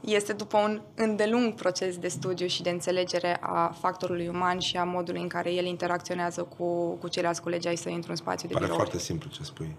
Este 0.00 0.32
după 0.32 0.58
un 0.58 0.80
îndelung 0.94 1.54
proces 1.54 1.98
de 1.98 2.08
studiu 2.08 2.46
și 2.46 2.62
de 2.62 2.70
înțelegere 2.70 3.38
a 3.40 3.76
factorului 3.80 4.28
uman 4.28 4.58
și 4.58 4.76
a 4.76 4.84
modului 4.84 5.20
în 5.20 5.28
care 5.28 5.52
el 5.52 5.64
interacționează 5.64 6.42
cu, 6.42 6.94
cu 6.94 7.08
ceilalți 7.08 7.42
colegi 7.42 7.68
ai 7.68 7.76
să 7.76 7.88
intru 7.88 8.10
în 8.10 8.16
spațiu 8.16 8.48
de 8.48 8.54
Pare 8.54 8.64
birou. 8.64 8.78
foarte 8.78 8.98
simplu 8.98 9.30
ce 9.30 9.42
spui. 9.42 9.76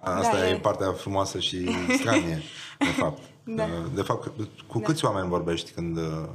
Asta 0.00 0.36
da, 0.36 0.48
e, 0.48 0.50
e 0.50 0.58
partea 0.58 0.92
frumoasă 0.92 1.38
și 1.38 1.68
stranie, 1.98 2.42
de 2.78 2.84
fapt. 2.84 3.22
Da. 3.56 3.64
De 3.94 4.02
fapt, 4.02 4.30
cu 4.66 4.78
da. 4.78 4.84
câți 4.84 5.04
oameni 5.04 5.28
vorbești 5.28 5.70
când 5.70 5.96
uh, 5.96 6.28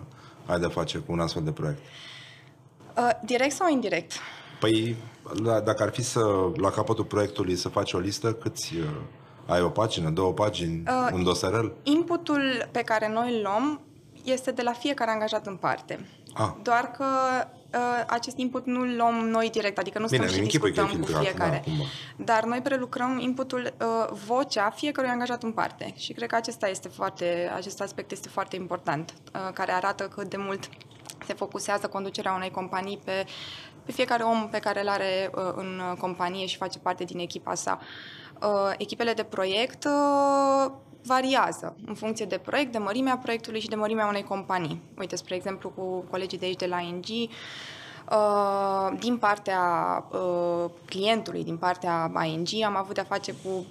ai 0.45 0.59
de 0.59 0.67
face 0.67 0.97
cu 0.97 1.11
un 1.11 1.19
astfel 1.19 1.43
de 1.43 1.51
proiect? 1.51 1.79
Uh, 2.97 3.09
direct 3.25 3.55
sau 3.55 3.69
indirect? 3.69 4.11
Păi, 4.59 4.95
dacă 5.63 5.83
ar 5.83 5.89
fi 5.89 6.01
să, 6.01 6.21
la 6.55 6.69
capătul 6.69 7.05
proiectului, 7.05 7.55
să 7.55 7.69
faci 7.69 7.93
o 7.93 7.99
listă, 7.99 8.33
câți 8.33 8.75
uh, 8.75 8.83
ai 9.45 9.61
o 9.61 9.69
pagină, 9.69 10.09
două 10.09 10.33
pagini, 10.33 10.83
uh, 10.87 11.09
un 11.13 11.23
dosarel? 11.23 11.73
Inputul 11.83 12.67
pe 12.71 12.81
care 12.81 13.09
noi 13.13 13.35
îl 13.35 13.41
luăm 13.41 13.81
este 14.23 14.51
de 14.51 14.61
la 14.61 14.71
fiecare 14.71 15.11
angajat 15.11 15.47
în 15.47 15.55
parte. 15.55 16.09
Ah. 16.33 16.49
Doar 16.61 16.91
că 16.97 17.03
uh, 17.03 17.63
acest 18.07 18.37
input 18.37 18.65
nu 18.65 18.81
îl 18.81 18.95
luăm 18.95 19.13
noi 19.13 19.49
direct, 19.49 19.77
adică 19.77 19.99
nu 19.99 20.07
Bine, 20.07 20.27
stăm 20.27 20.37
și 20.37 20.47
discutăm 20.47 20.87
cu 20.99 21.05
fiecare. 21.05 21.63
Da, 21.65 21.83
Dar 22.23 22.43
noi 22.43 22.61
prelucrăm 22.61 23.19
inputul, 23.19 23.73
uh, 23.79 24.17
vocea 24.25 24.69
fiecărui 24.69 25.09
angajat 25.09 25.43
în 25.43 25.51
parte 25.51 25.93
și 25.97 26.13
cred 26.13 26.29
că 26.29 26.35
acesta 26.35 26.67
este 26.67 26.87
foarte, 26.87 27.51
acest 27.55 27.81
aspect 27.81 28.11
este 28.11 28.29
foarte 28.29 28.55
important, 28.55 29.13
uh, 29.33 29.53
care 29.53 29.71
arată 29.71 30.03
cât 30.03 30.29
de 30.29 30.37
mult 30.37 30.69
se 31.25 31.33
focusează 31.33 31.87
conducerea 31.87 32.33
unei 32.33 32.51
companii 32.51 32.99
pe, 33.03 33.25
pe 33.85 33.91
fiecare 33.91 34.23
om 34.23 34.49
pe 34.49 34.59
care 34.59 34.81
îl 34.81 34.87
are 34.87 35.31
uh, 35.35 35.53
în 35.55 35.81
companie 35.97 36.45
și 36.45 36.57
face 36.57 36.79
parte 36.79 37.03
din 37.03 37.19
echipa 37.19 37.55
sa. 37.55 37.79
Uh, 38.41 38.73
echipele 38.77 39.13
de 39.13 39.23
proiect 39.23 39.85
uh, 39.85 40.71
variază 41.05 41.75
în 41.85 41.93
funcție 41.93 42.25
de 42.25 42.37
proiect, 42.37 42.71
de 42.71 42.77
mărimea 42.77 43.17
proiectului 43.17 43.59
și 43.59 43.67
de 43.67 43.75
mărimea 43.75 44.07
unei 44.07 44.23
companii. 44.23 44.81
Uite, 44.97 45.15
spre 45.15 45.35
exemplu, 45.35 45.69
cu 45.69 46.05
colegii 46.09 46.37
de 46.37 46.45
aici 46.45 46.59
de 46.59 46.65
la 46.65 46.79
ING, 46.79 47.05
Uh, 47.05 47.29
din 48.99 49.17
partea 49.17 49.61
uh, 50.11 50.69
clientului, 50.85 51.43
din 51.43 51.57
partea 51.57 52.11
ING, 52.25 52.47
am 52.65 52.75
avut 52.75 52.93
de-a 52.93 53.03
face 53.03 53.33
cu 53.43 53.65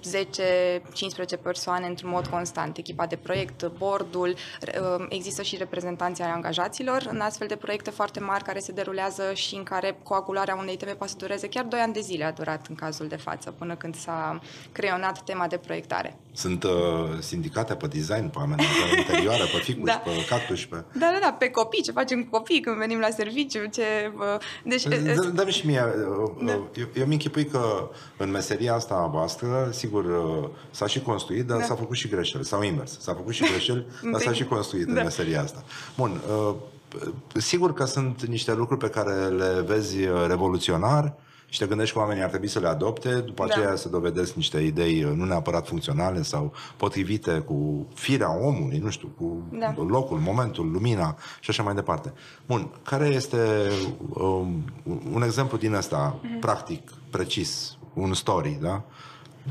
10-15 1.37 1.41
persoane 1.41 1.87
într-un 1.87 2.09
mod 2.09 2.27
constant. 2.27 2.77
Echipa 2.77 3.05
de 3.05 3.15
proiect, 3.15 3.71
bordul, 3.77 4.29
uh, 4.29 5.05
există 5.09 5.41
și 5.41 5.57
reprezentanții 5.57 6.23
ai 6.23 6.31
angajaților 6.31 7.07
în 7.11 7.19
astfel 7.19 7.47
de 7.47 7.55
proiecte 7.55 7.89
foarte 7.89 8.19
mari 8.19 8.43
care 8.43 8.59
se 8.59 8.71
derulează 8.71 9.33
și 9.33 9.55
în 9.55 9.63
care 9.63 9.99
coagularea 10.03 10.55
unei 10.55 10.77
teme 10.77 10.91
poate 10.91 11.11
să 11.11 11.17
dureze 11.19 11.47
chiar 11.47 11.63
2 11.63 11.79
ani 11.79 11.93
de 11.93 11.99
zile 11.99 12.23
a 12.23 12.31
durat 12.31 12.67
în 12.69 12.75
cazul 12.75 13.07
de 13.07 13.15
față, 13.15 13.51
până 13.51 13.75
când 13.75 13.95
s-a 13.95 14.39
creionat 14.71 15.23
tema 15.23 15.47
de 15.47 15.57
proiectare. 15.57 16.17
Sunt 16.33 16.63
uh, 16.63 16.71
sindicate 17.19 17.75
pe 17.75 17.87
design, 17.87 18.27
pe 18.27 18.39
amenajare 18.39 18.97
interioară, 18.97 19.43
pe 19.43 19.57
ficus, 19.57 19.85
da. 19.85 20.01
pe 20.03 20.25
cactus, 20.29 20.65
pe... 20.65 20.75
Da, 20.75 21.09
da, 21.13 21.17
da, 21.21 21.35
pe 21.39 21.49
copii, 21.49 21.81
ce 21.81 21.91
facem 21.91 22.23
cu 22.23 22.29
copii 22.29 22.59
când 22.59 22.77
venim 22.77 22.99
la 22.99 23.09
serviciu, 23.09 23.65
ce... 23.65 24.11
Deci... 24.63 24.83
Dă-mi 25.33 25.51
și 25.51 25.65
mie, 25.65 25.83
da. 26.45 26.51
eu, 26.51 26.87
eu 26.95 27.05
mi-închipui 27.05 27.45
că 27.45 27.89
în 28.17 28.31
meseria 28.31 28.73
asta 28.73 28.93
a 28.93 29.07
voastră, 29.07 29.69
sigur, 29.71 30.05
s-a 30.71 30.87
și 30.87 31.01
construit, 31.01 31.45
dar 31.45 31.57
da. 31.57 31.63
s-a 31.63 31.75
făcut 31.75 31.95
și 31.95 32.07
greșeli, 32.07 32.45
sau 32.45 32.61
invers. 32.61 32.99
S-a 32.99 33.13
făcut 33.13 33.33
și 33.33 33.43
greșeli, 33.51 33.85
dar 34.11 34.21
s-a 34.21 34.33
și 34.33 34.43
construit 34.43 34.85
da. 34.85 34.91
în 34.91 35.03
meseria 35.03 35.41
asta. 35.41 35.63
Bun, 35.97 36.21
sigur 37.33 37.73
că 37.73 37.85
sunt 37.85 38.25
niște 38.25 38.53
lucruri 38.53 38.79
pe 38.79 38.89
care 38.89 39.13
le 39.27 39.63
vezi 39.65 39.97
revoluționar, 40.27 41.13
și 41.49 41.59
te 41.59 41.65
gândești 41.65 41.93
că 41.93 41.99
oamenii 41.99 42.23
ar 42.23 42.29
trebui 42.29 42.47
să 42.47 42.59
le 42.59 42.67
adopte, 42.67 43.15
după 43.15 43.45
da. 43.47 43.53
aceea 43.53 43.75
să 43.75 43.89
dovedesc 43.89 44.33
niște 44.33 44.59
idei 44.59 45.03
uh, 45.03 45.11
nu 45.15 45.25
neapărat 45.25 45.67
funcționale 45.67 46.21
sau 46.21 46.53
potrivite 46.77 47.31
cu 47.31 47.87
firea 47.93 48.37
omului, 48.45 48.77
nu 48.77 48.89
știu, 48.89 49.07
cu 49.17 49.43
da. 49.51 49.73
locul, 49.87 50.17
momentul, 50.17 50.71
lumina 50.71 51.17
și 51.39 51.49
așa 51.49 51.63
mai 51.63 51.73
departe. 51.73 52.13
Bun, 52.45 52.69
care 52.83 53.05
este 53.05 53.69
um, 54.09 54.63
un 55.13 55.21
exemplu 55.21 55.57
din 55.57 55.75
asta, 55.75 56.15
mm-hmm. 56.19 56.39
practic, 56.39 56.91
precis, 57.09 57.77
un 57.93 58.13
story, 58.13 58.57
da? 58.61 58.83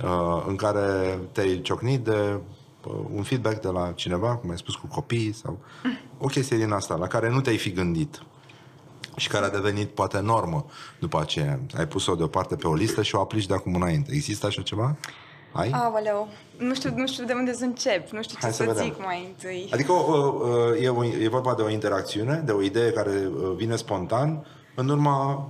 Uh, 0.03 0.45
în 0.49 0.57
care 0.57 1.19
te-ai 1.33 1.61
ciocnit 1.63 2.05
de 2.05 2.41
uh, 2.87 2.93
un 3.15 3.23
feedback 3.23 3.61
de 3.61 3.69
la 3.69 3.93
cineva, 3.95 4.37
cum 4.37 4.51
ai 4.51 4.59
spus, 4.59 4.75
cu 4.75 4.87
copii 4.87 5.33
sau 5.33 5.59
mm. 5.85 5.99
o 6.19 6.27
chestie 6.27 6.57
din 6.57 6.73
asta, 6.73 6.95
la 6.95 7.07
care 7.07 7.31
nu 7.31 7.41
te-ai 7.41 7.57
fi 7.57 7.73
gândit 7.73 8.23
și 9.17 9.29
care 9.29 9.45
a 9.45 9.51
devenit 9.51 9.89
poate 9.89 10.21
normă 10.21 10.67
după 10.99 11.21
aceea. 11.21 11.61
Ai 11.77 11.87
pus-o 11.87 12.15
deoparte 12.15 12.57
pe 12.57 12.67
o 12.67 12.75
listă 12.75 13.03
și 13.03 13.15
o 13.15 13.21
aplici 13.21 13.47
de 13.47 13.55
acum 13.55 13.75
înainte. 13.75 14.13
Există 14.15 14.47
așa 14.47 14.63
ceva? 14.63 14.97
Ai? 15.53 15.71
Aoleu, 15.71 16.29
nu 16.59 16.75
știu, 16.75 16.93
nu 16.97 17.07
știu 17.07 17.25
de 17.25 17.33
unde 17.33 17.53
să 17.53 17.65
încep, 17.65 18.11
nu 18.11 18.23
știu 18.23 18.37
ce 18.37 18.43
Hai 18.43 18.53
să, 18.53 18.65
să 18.75 18.83
zic 18.83 18.99
mai 18.99 19.25
întâi. 19.27 19.69
Adică 19.73 19.93
e, 20.81 20.89
o, 20.89 21.05
e 21.05 21.29
vorba 21.29 21.55
de 21.55 21.63
o 21.63 21.71
interacțiune, 21.71 22.43
de 22.45 22.53
o 22.53 22.63
idee 22.63 22.91
care 22.93 23.31
vine 23.57 23.77
spontan, 23.77 24.47
în 24.77 24.89
urma 24.89 25.49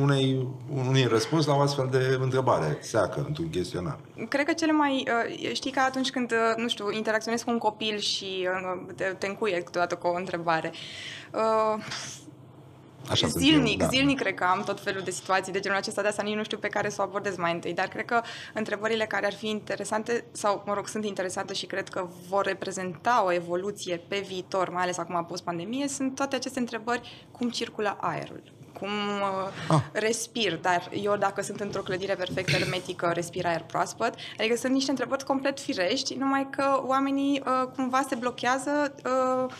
unei, 0.00 0.46
unui 0.86 1.04
răspuns 1.04 1.46
la 1.46 1.54
o 1.54 1.60
astfel 1.60 1.88
de 1.90 2.18
întrebare 2.20 2.78
seacă 2.80 3.24
într-un 3.26 3.50
chestionar. 3.50 3.98
Cred 4.28 4.46
că 4.46 4.52
cele 4.52 4.72
mai... 4.72 5.06
Uh, 5.30 5.52
știi 5.52 5.70
că 5.70 5.80
atunci 5.80 6.10
când, 6.10 6.32
uh, 6.32 6.38
nu 6.56 6.68
știu, 6.68 6.90
interacționezi 6.90 7.44
cu 7.44 7.50
un 7.50 7.58
copil 7.58 7.98
și 7.98 8.48
uh, 8.74 8.94
te, 8.96 9.04
te 9.04 9.26
încuie 9.26 9.62
câteodată 9.62 9.94
cu 9.94 10.06
o 10.06 10.14
întrebare, 10.16 10.72
Așa 13.10 13.26
zilnic, 13.26 13.80
eu, 13.80 13.86
da. 13.86 13.86
zilnic 13.86 14.18
cred 14.18 14.34
că 14.34 14.44
am 14.44 14.62
tot 14.64 14.80
felul 14.80 15.02
de 15.02 15.10
situații 15.10 15.52
de 15.52 15.60
genul 15.60 15.78
acesta, 15.78 16.02
de 16.02 16.08
asta 16.08 16.22
nici 16.22 16.34
nu 16.34 16.44
știu 16.44 16.58
pe 16.58 16.68
care 16.68 16.88
să 16.88 16.96
o 17.00 17.04
abordez 17.04 17.36
mai 17.36 17.52
întâi, 17.52 17.74
dar 17.74 17.88
cred 17.88 18.04
că 18.04 18.20
întrebările 18.54 19.04
care 19.04 19.26
ar 19.26 19.34
fi 19.34 19.48
interesante, 19.48 20.24
sau 20.32 20.62
mă 20.66 20.74
rog, 20.74 20.88
sunt 20.88 21.04
interesante 21.04 21.54
și 21.54 21.66
cred 21.66 21.88
că 21.88 22.08
vor 22.28 22.44
reprezenta 22.44 23.22
o 23.24 23.32
evoluție 23.32 23.96
pe 24.08 24.24
viitor, 24.26 24.70
mai 24.70 24.82
ales 24.82 24.98
acum 24.98 25.24
post-pandemie, 25.28 25.88
sunt 25.88 26.14
toate 26.14 26.36
aceste 26.36 26.58
întrebări, 26.58 27.26
cum 27.30 27.50
circulă 27.50 27.96
aerul, 28.00 28.42
cum 28.78 28.88
uh, 28.88 29.76
ah. 29.76 29.82
respir, 29.92 30.56
dar 30.56 30.88
eu 31.02 31.16
dacă 31.16 31.42
sunt 31.42 31.60
într-o 31.60 31.82
clădire 31.82 32.14
perfect 32.14 32.50
hermetică, 32.50 33.10
respir 33.14 33.46
aer 33.46 33.62
proaspăt. 33.62 34.14
Adică 34.38 34.56
sunt 34.56 34.72
niște 34.72 34.90
întrebări 34.90 35.24
complet 35.24 35.60
firești, 35.60 36.14
numai 36.14 36.48
că 36.50 36.82
oamenii 36.86 37.42
uh, 37.46 37.68
cumva 37.76 38.04
se 38.08 38.14
blochează 38.14 38.94
uh, 39.04 39.44
uh, 39.44 39.52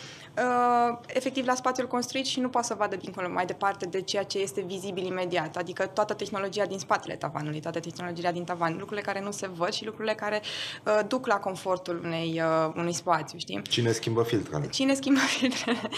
efectiv 1.05 1.45
la 1.45 1.55
spațiul 1.55 1.87
construit 1.87 2.25
și 2.25 2.39
nu 2.39 2.49
poate 2.49 2.67
să 2.67 2.73
vadă 2.77 2.95
dincolo 2.95 3.29
mai 3.29 3.45
departe 3.45 3.85
de 3.85 4.01
ceea 4.01 4.23
ce 4.23 4.39
este 4.39 4.61
vizibil 4.61 5.05
imediat, 5.05 5.55
adică 5.55 5.85
toată 5.85 6.13
tehnologia 6.13 6.65
din 6.65 6.79
spatele 6.79 7.15
tavanului, 7.15 7.59
toată 7.59 7.79
tehnologia 7.79 8.31
din 8.31 8.43
tavan, 8.43 8.71
lucrurile 8.71 9.01
care 9.01 9.21
nu 9.21 9.31
se 9.31 9.47
văd 9.47 9.71
și 9.73 9.85
lucrurile 9.85 10.13
care 10.13 10.41
uh, 10.85 10.99
duc 11.07 11.27
la 11.27 11.35
confortul 11.35 12.01
unei, 12.03 12.41
uh, 12.43 12.73
unui 12.75 12.93
spațiu, 12.93 13.37
știi? 13.37 13.61
Cine 13.61 13.91
schimbă 13.91 14.23
filtrele? 14.23 14.67
Cine 14.67 14.93
schimbă 14.93 15.19
filtrele? 15.39 15.89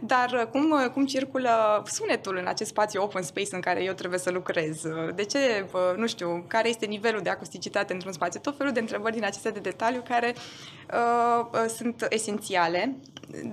Dar 0.00 0.30
uh, 0.32 0.46
cum, 0.50 0.70
uh, 0.70 0.90
cum 0.90 1.06
circulă 1.06 1.82
sunetul 1.86 2.36
în 2.36 2.46
acest 2.46 2.70
spațiu 2.70 3.02
open 3.02 3.22
space 3.22 3.54
în 3.54 3.60
care 3.60 3.82
eu 3.82 3.92
trebuie 3.92 4.18
să 4.18 4.30
lucrez? 4.30 4.84
Uh, 4.84 5.14
de 5.14 5.24
ce, 5.24 5.66
uh, 5.72 5.96
nu 5.96 6.06
știu, 6.06 6.44
care 6.48 6.68
este 6.68 6.86
nivelul 6.86 7.20
de 7.22 7.30
acusticitate 7.30 7.92
într-un 7.92 8.12
spațiu? 8.12 8.40
Tot 8.40 8.56
felul 8.56 8.72
de 8.72 8.80
întrebări 8.80 9.14
din 9.14 9.24
acestea 9.24 9.50
de 9.50 9.60
detaliu 9.60 10.02
care 10.08 10.34
uh, 10.92 11.46
uh, 11.52 11.68
sunt 11.76 12.06
esențiale 12.08 12.96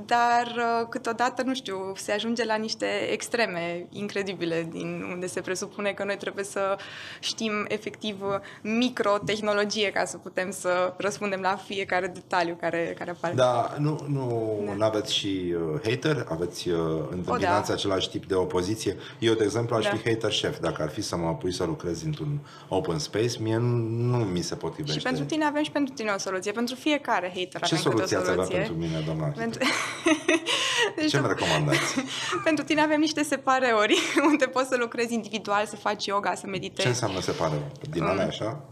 dar 0.06 0.21
uh, 0.56 0.88
câteodată, 0.90 1.42
nu 1.42 1.54
știu, 1.54 1.92
se 1.96 2.12
ajunge 2.12 2.46
la 2.46 2.56
niște 2.56 2.86
extreme 3.12 3.88
incredibile 3.90 4.68
din 4.72 5.06
unde 5.12 5.28
se 5.28 5.42
presupune 5.42 5.92
că 5.92 6.04
noi 6.04 6.18
trebuie 6.18 6.44
să 6.44 6.78
știm 7.20 7.66
efectiv 7.68 8.24
microtehnologie 8.62 9.90
ca 9.92 10.06
să 10.06 10.18
putem 10.18 10.52
să 10.52 10.94
răspundem 10.98 11.42
la 11.42 11.56
fiecare 11.56 12.08
detaliu 12.08 12.58
care, 12.60 12.96
care 12.98 13.10
apare. 13.10 13.34
Da, 13.34 13.76
nu, 13.78 14.06
nu 14.08 14.76
da. 14.78 14.86
aveți 14.86 15.14
și 15.14 15.56
uh, 15.74 15.80
hater, 15.84 16.26
aveți 16.30 16.70
uh, 16.70 16.78
întâmpinați 17.10 17.68
da. 17.68 17.74
același 17.74 18.10
tip 18.10 18.26
de 18.26 18.34
opoziție. 18.34 18.98
Eu, 19.20 19.34
de 19.34 19.44
exemplu, 19.44 19.76
aș 19.76 19.84
da. 19.84 19.90
fi 19.90 20.10
hater 20.10 20.32
șef. 20.32 20.60
Dacă 20.60 20.82
ar 20.82 20.90
fi 20.90 21.02
să 21.02 21.16
mă 21.16 21.36
pui 21.36 21.54
să 21.54 21.64
lucrez 21.64 22.04
într-un 22.04 22.40
open 22.68 23.00
space, 23.00 23.38
mie 23.40 23.58
nu, 23.58 24.18
nu 24.18 24.18
mi 24.18 24.42
se 24.42 24.56
potrivește. 24.56 24.98
Și 24.98 25.06
pentru 25.06 25.24
tine 25.24 25.46
avem 25.46 25.64
și 25.64 25.72
pentru 25.72 25.94
tine 25.94 26.12
o 26.12 26.18
soluție. 26.18 26.52
Pentru 26.52 26.76
fiecare 26.76 27.28
hater 27.28 27.62
Ce 27.62 27.76
avem 27.76 27.78
soluție 27.78 28.18
o 28.18 28.24
soluție. 28.24 28.42
ați 28.42 28.54
avea 28.54 28.58
pentru 28.58 28.74
mine, 28.74 29.04
doamna 29.06 29.26
pentru... 29.26 29.60
deci, 30.96 31.10
Ce 31.10 31.20
mi 31.20 31.28
recomandați? 31.28 31.96
pentru 32.44 32.64
tine 32.64 32.82
avem 32.82 33.00
niște 33.00 33.24
separeuri 33.24 33.98
unde 34.30 34.46
poți 34.46 34.68
să 34.68 34.76
lucrezi 34.76 35.14
individual, 35.14 35.66
să 35.66 35.76
faci 35.76 36.06
yoga, 36.06 36.36
să 36.36 36.46
meditezi. 36.48 36.82
Ce 36.82 36.88
înseamnă 36.88 37.20
separeuri? 37.20 37.72
Din 37.90 38.04
alea 38.04 38.26
așa? 38.26 38.64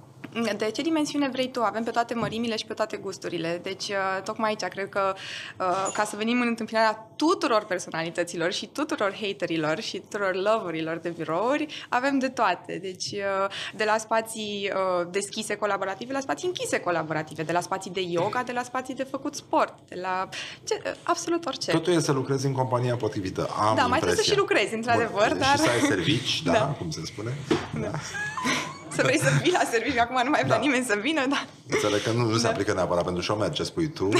De 0.58 0.72
ce 0.72 0.82
dimensiune 0.82 1.30
vrei 1.30 1.52
tu? 1.52 1.62
Avem 1.62 1.84
pe 1.84 1.92
toate 1.92 2.14
mărimile 2.14 2.58
și 2.58 2.66
pe 2.66 2.74
toate 2.74 2.98
gusturile. 2.98 3.60
Deci, 3.64 3.88
uh, 3.88 4.24
tocmai 4.24 4.50
aici, 4.50 4.72
cred 4.72 4.90
că 4.90 5.14
uh, 5.60 5.90
ca 5.94 6.04
să 6.04 6.16
venim 6.16 6.42
în 6.42 6.48
întâmpinarea 6.48 7.08
tuturor 7.16 7.66
personalităților 7.66 8.52
și 8.52 8.68
tuturor 8.68 9.16
haterilor 9.22 9.80
și 9.80 9.98
tuturor 9.98 10.36
loverilor 10.36 10.98
de 10.98 11.10
birouri, 11.10 11.86
avem 11.90 12.20
de 12.20 12.30
toate. 12.30 12.80
Deci, 12.82 13.12
uh, 13.12 13.48
de 13.76 13.84
la 13.84 13.98
spații 13.98 14.72
deschise 15.12 15.56
colaborative 15.56 16.14
la 16.14 16.20
spații 16.20 16.48
închise 16.48 16.80
colaborative, 16.80 17.44
de 17.44 17.52
la 17.52 17.62
spații 17.62 17.92
de 17.92 18.02
yoga, 18.02 18.44
de 18.44 18.52
la 18.52 18.64
spații 18.64 18.96
de 18.96 19.04
făcut 19.04 19.36
sport, 19.36 19.74
de 19.88 19.96
la 20.02 20.30
ce, 20.64 20.82
absolut 21.04 21.46
orice. 21.46 21.72
Totul 21.72 21.94
e 21.94 22.00
să 22.00 22.12
lucrezi 22.12 22.46
în 22.46 22.54
compania 22.54 22.96
potrivită. 22.96 23.50
Am 23.60 23.76
da, 23.76 23.86
mai 23.86 24.00
trebuie 24.00 24.24
să 24.24 24.32
și 24.32 24.38
lucrezi, 24.38 24.74
într-adevăr. 24.74 25.28
Bun, 25.28 25.38
dar... 25.38 25.58
Și 25.58 25.64
să 25.64 25.70
ai 25.70 25.80
servici, 25.80 26.42
da, 26.44 26.52
da, 26.52 26.60
cum 26.60 26.90
se 26.90 27.02
spune. 27.06 27.38
Da. 27.74 27.80
da 27.80 27.92
să 29.00 29.06
vrei 29.06 29.20
să 29.20 29.30
vii 29.42 29.52
la 29.52 29.62
serviciu, 29.72 30.00
acum 30.00 30.22
nu 30.24 30.30
mai 30.30 30.44
vrea 30.44 30.56
da. 30.56 30.62
nimeni 30.62 30.86
să 30.86 30.98
vină, 31.02 31.26
da. 31.30 31.46
Înțeleg 31.70 32.02
că 32.02 32.12
nu, 32.12 32.26
nu 32.26 32.32
da. 32.32 32.38
se 32.38 32.48
aplică 32.48 32.74
neapărat 32.74 33.04
pentru 33.04 33.22
șomer 33.22 33.50
ce 33.50 33.64
spui 33.64 33.88
tu. 33.88 34.10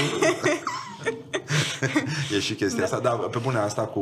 e 2.36 2.40
și 2.40 2.54
chestia 2.54 2.78
da. 2.78 2.84
asta, 2.84 2.98
dar 2.98 3.16
pe 3.16 3.38
bune 3.38 3.58
asta 3.58 3.82
cu 3.82 4.00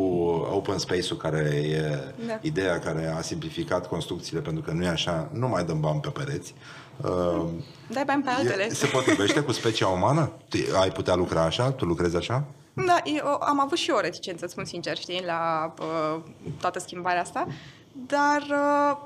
open 0.50 0.78
space-ul 0.78 1.18
care 1.18 1.38
e 1.38 1.98
da. 2.26 2.38
ideea 2.40 2.78
care 2.78 3.14
a 3.18 3.20
simplificat 3.20 3.88
construcțiile 3.88 4.40
pentru 4.40 4.62
că 4.62 4.70
nu 4.70 4.84
e 4.84 4.88
așa, 4.88 5.28
nu 5.32 5.48
mai 5.48 5.64
dăm 5.64 5.80
bani 5.80 6.00
pe 6.00 6.08
pereți. 6.08 6.54
Uh, 6.96 7.44
Dai 7.90 8.04
bani 8.04 8.22
pe 8.22 8.30
altele. 8.30 8.66
E, 8.70 8.74
se 8.74 8.86
potrivește 8.86 9.40
cu 9.40 9.52
specia 9.52 9.86
umană? 9.86 10.32
Ai 10.80 10.90
putea 10.90 11.14
lucra 11.14 11.42
așa? 11.42 11.70
Tu 11.70 11.84
lucrezi 11.84 12.16
așa? 12.16 12.44
Da, 12.72 13.00
eu 13.04 13.26
am 13.26 13.60
avut 13.60 13.78
și 13.78 13.90
eu 13.90 13.96
o 13.96 14.00
reticență, 14.00 14.46
spun 14.46 14.64
sincer, 14.64 14.96
știi, 14.96 15.22
la 15.26 15.74
uh, 15.80 16.20
toată 16.60 16.78
schimbarea 16.78 17.20
asta, 17.20 17.46
dar 17.92 18.46
uh, 18.50 18.78
Uh, 18.90 18.96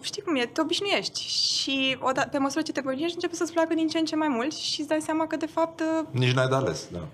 știi 0.00 0.22
cum 0.22 0.36
e, 0.36 0.46
te 0.46 0.60
obișnuiești 0.60 1.20
și 1.28 1.96
odată, 2.00 2.28
pe 2.28 2.38
măsură 2.38 2.62
ce 2.62 2.72
te 2.72 2.80
obișnuiești 2.84 3.16
începe 3.16 3.34
să-ți 3.34 3.52
placă 3.52 3.74
din 3.74 3.88
ce 3.88 3.98
în 3.98 4.04
ce 4.04 4.16
mai 4.16 4.28
mult 4.28 4.52
și 4.52 4.80
îți 4.80 4.88
dai 4.88 5.00
seama 5.00 5.26
că 5.26 5.36
de 5.36 5.46
fapt... 5.46 5.80
Uh, 5.80 6.06
Nici 6.10 6.32
n-ai 6.32 6.48
de 6.48 6.54
ales, 6.54 6.88
da. 6.92 6.98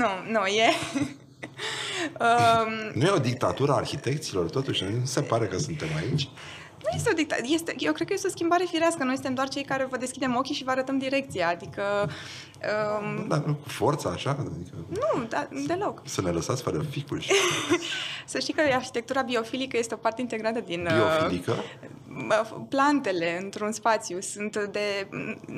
nu, 0.00 0.06
nu, 0.30 0.46
e... 0.46 0.72
um... 2.26 2.72
Nu 2.94 3.06
e 3.06 3.10
o 3.10 3.18
dictatură 3.18 3.72
a 3.72 3.76
arhitecților, 3.76 4.50
totuși, 4.50 4.84
nu 4.84 5.04
se 5.04 5.20
pare 5.20 5.46
că 5.46 5.58
suntem 5.58 5.88
aici? 5.96 6.28
Nu 6.82 6.88
este 6.94 7.10
o 7.10 7.14
dictatură. 7.14 7.46
Este, 7.50 7.74
eu 7.78 7.92
cred 7.92 8.06
că 8.06 8.12
este 8.12 8.26
o 8.26 8.30
schimbare 8.30 8.64
firească. 8.70 9.04
Noi 9.04 9.14
suntem 9.14 9.34
doar 9.34 9.48
cei 9.48 9.62
care 9.62 9.86
vă 9.90 9.96
deschidem 9.96 10.36
ochii 10.36 10.54
și 10.54 10.64
vă 10.64 10.70
arătăm 10.70 10.98
direcția. 10.98 11.48
Adică... 11.48 11.82
Um... 13.00 13.28
Dar 13.28 13.42
cu 13.42 13.56
forța, 13.66 14.10
așa? 14.10 14.30
Adică... 14.30 14.76
Nu, 14.88 15.24
da, 15.28 15.48
deloc. 15.66 16.02
Să 16.04 16.22
ne 16.22 16.30
lăsați 16.30 16.62
fără 16.62 16.84
ficuri. 16.90 17.30
să 18.26 18.38
știi 18.38 18.54
că 18.54 18.60
arhitectura 18.72 19.22
biofilică 19.22 19.76
este 19.76 19.94
o 19.94 19.96
parte 19.96 20.20
integrantă 20.20 20.60
din... 20.60 20.86
Uh, 20.86 21.18
Biofilică? 21.18 21.52
Uh, 21.52 22.56
plantele 22.68 23.40
într-un 23.42 23.72
spațiu 23.72 24.20
sunt 24.20 24.56
de... 24.56 25.08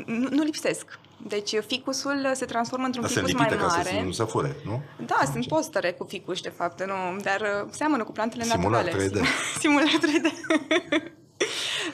Nu, 0.07 0.29
nu 0.31 0.43
lipsesc. 0.43 0.99
Deci 1.27 1.55
ficusul 1.67 2.31
se 2.33 2.45
transformă 2.45 2.85
într-un 2.85 3.03
Dar 3.03 3.13
ficus 3.13 3.33
mai 3.33 3.47
mare. 3.51 3.57
Ca 3.57 3.83
să 3.83 4.05
nu 4.05 4.11
se 4.11 4.25
fure, 4.25 4.57
nu? 4.65 4.83
Da, 5.07 5.19
sunt 5.33 5.47
postere 5.47 5.93
cu 5.93 6.05
ficus, 6.05 6.41
de 6.41 6.49
fapt, 6.49 6.85
nu, 6.85 7.21
dar 7.23 7.41
uh, 7.41 7.69
seamănă 7.71 8.05
cu 8.05 8.13
plantele 8.13 8.45
Simular 8.45 8.85
naturale. 8.85 9.09
3D. 9.09 9.25
Simular 9.61 9.89
3D. 9.89 10.29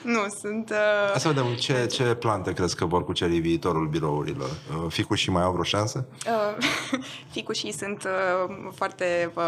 nu, 0.07 0.27
sunt... 0.39 0.69
Uh... 0.69 1.19
Să 1.19 1.27
vedem, 1.27 1.53
ce, 1.53 1.85
ce 1.85 2.03
plante 2.03 2.53
crezi 2.53 2.75
că 2.75 2.85
vor 2.85 3.03
cuceri 3.03 3.39
viitorul 3.39 3.87
birourilor? 3.87 4.49
Uh, 4.49 4.85
ficușii 4.89 5.31
mai 5.31 5.43
au 5.43 5.51
vreo 5.51 5.63
șansă? 5.63 6.05
Uh, 6.25 6.65
ficușii 7.35 7.71
sunt 7.71 8.03
uh, 8.03 8.55
foarte... 8.75 9.31
Uh, 9.33 9.43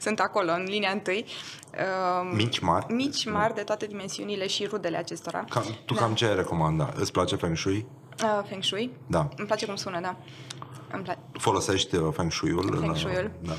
sunt 0.00 0.20
acolo, 0.20 0.52
în 0.52 0.64
linia 0.68 0.90
întâi. 0.90 1.24
Uh, 1.72 2.30
mici, 2.34 2.58
mari? 2.58 2.92
Mici, 2.92 3.24
mari, 3.24 3.54
de 3.54 3.62
toate 3.62 3.86
dimensiunile 3.86 4.46
și 4.46 4.64
rudele 4.64 4.96
acestora. 4.96 5.44
Cam, 5.48 5.64
tu 5.84 5.94
da. 5.94 6.00
cam 6.00 6.14
ce 6.14 6.26
ai 6.26 6.34
recomanda? 6.34 6.92
Îți 6.96 7.12
place 7.12 7.36
Feng 7.36 7.56
Shui? 7.56 7.86
Uh, 8.22 8.40
feng 8.48 8.62
Shui? 8.62 8.90
Da. 9.06 9.28
Îmi 9.36 9.46
place 9.46 9.66
cum 9.66 9.76
sună, 9.76 10.00
da. 10.00 10.16
Îmi 10.90 11.02
pla- 11.02 11.30
Folosești 11.32 11.96
uh, 11.96 12.12
Feng 12.12 12.32
Shui-ul? 12.32 12.76
Feng 12.80 12.96
Shui-ul? 12.96 13.30
Da. 13.42 13.54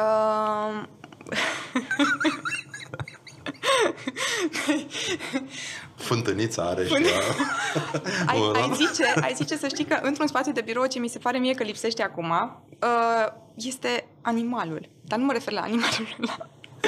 Uh... 0.00 0.82
Fântânița 5.96 6.62
are 6.62 6.82
Fânt... 6.82 7.06
și 7.06 7.12
ai, 8.26 8.38
ai, 8.54 8.72
zice, 8.74 9.12
ai 9.20 9.32
zice 9.34 9.56
să 9.56 9.68
știi 9.68 9.84
că 9.84 9.98
într-un 10.02 10.26
spațiu 10.26 10.52
de 10.52 10.60
birou 10.60 10.86
ce 10.86 10.98
mi 10.98 11.08
se 11.08 11.18
pare 11.18 11.38
mie 11.38 11.54
că 11.54 11.62
lipsește 11.62 12.02
acum 12.02 12.30
uh, 12.30 13.32
este 13.54 14.06
animalul. 14.22 14.88
Dar 15.04 15.18
nu 15.18 15.24
mă 15.24 15.32
refer 15.32 15.52
la 15.52 15.60
animalul, 15.60 16.16
la 16.18 16.36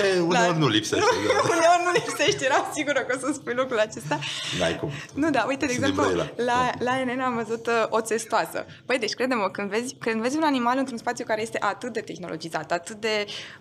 E, 0.04 0.20
uneori 0.20 0.52
la... 0.52 0.58
nu 0.58 0.68
lipsește. 0.68 1.04
Nu, 1.04 1.28
da. 1.32 1.54
uneori 1.54 1.82
nu 1.84 1.92
lipsește, 1.92 2.44
eram 2.44 2.70
sigură 2.74 3.00
că 3.00 3.16
o 3.16 3.26
să 3.26 3.32
spui 3.32 3.54
lucrul 3.54 3.78
acesta. 3.78 4.18
N-ai 4.58 4.76
cum. 4.76 4.90
Nu, 5.14 5.30
da, 5.30 5.44
uite, 5.48 5.66
de 5.66 5.72
exemplu, 5.72 6.04
la, 6.36 6.70
la 6.78 6.92
NN 7.04 7.20
am 7.20 7.34
văzut 7.34 7.66
uh, 7.66 7.86
o 7.88 8.00
țestoasă. 8.00 8.66
Păi, 8.86 8.98
deci, 8.98 9.14
crede-mă, 9.14 9.48
când 9.50 9.70
vezi, 9.70 9.94
când 9.94 10.20
vezi 10.22 10.36
un 10.36 10.42
animal 10.42 10.78
într-un 10.78 10.98
spațiu 10.98 11.24
care 11.24 11.42
este 11.42 11.58
atât 11.60 11.92
de 11.92 12.00
tehnologizat, 12.00 12.72
atât 12.72 12.96
de... 12.96 13.14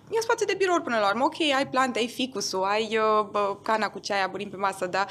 E 0.09 0.15
un 0.15 0.21
spațiu 0.21 0.45
de 0.45 0.55
birouri 0.57 0.83
până 0.83 0.97
la 0.97 1.07
urmă. 1.07 1.23
Ok, 1.23 1.41
ai 1.55 1.67
plante, 1.67 1.99
ai 1.99 2.07
ficusul, 2.07 2.63
ai 2.63 2.97
uh, 2.97 3.25
bă, 3.31 3.57
cana 3.61 3.89
cu 3.89 3.99
ceaia, 3.99 4.27
burim 4.31 4.49
pe 4.49 4.55
masă, 4.55 4.85
dar 4.85 5.07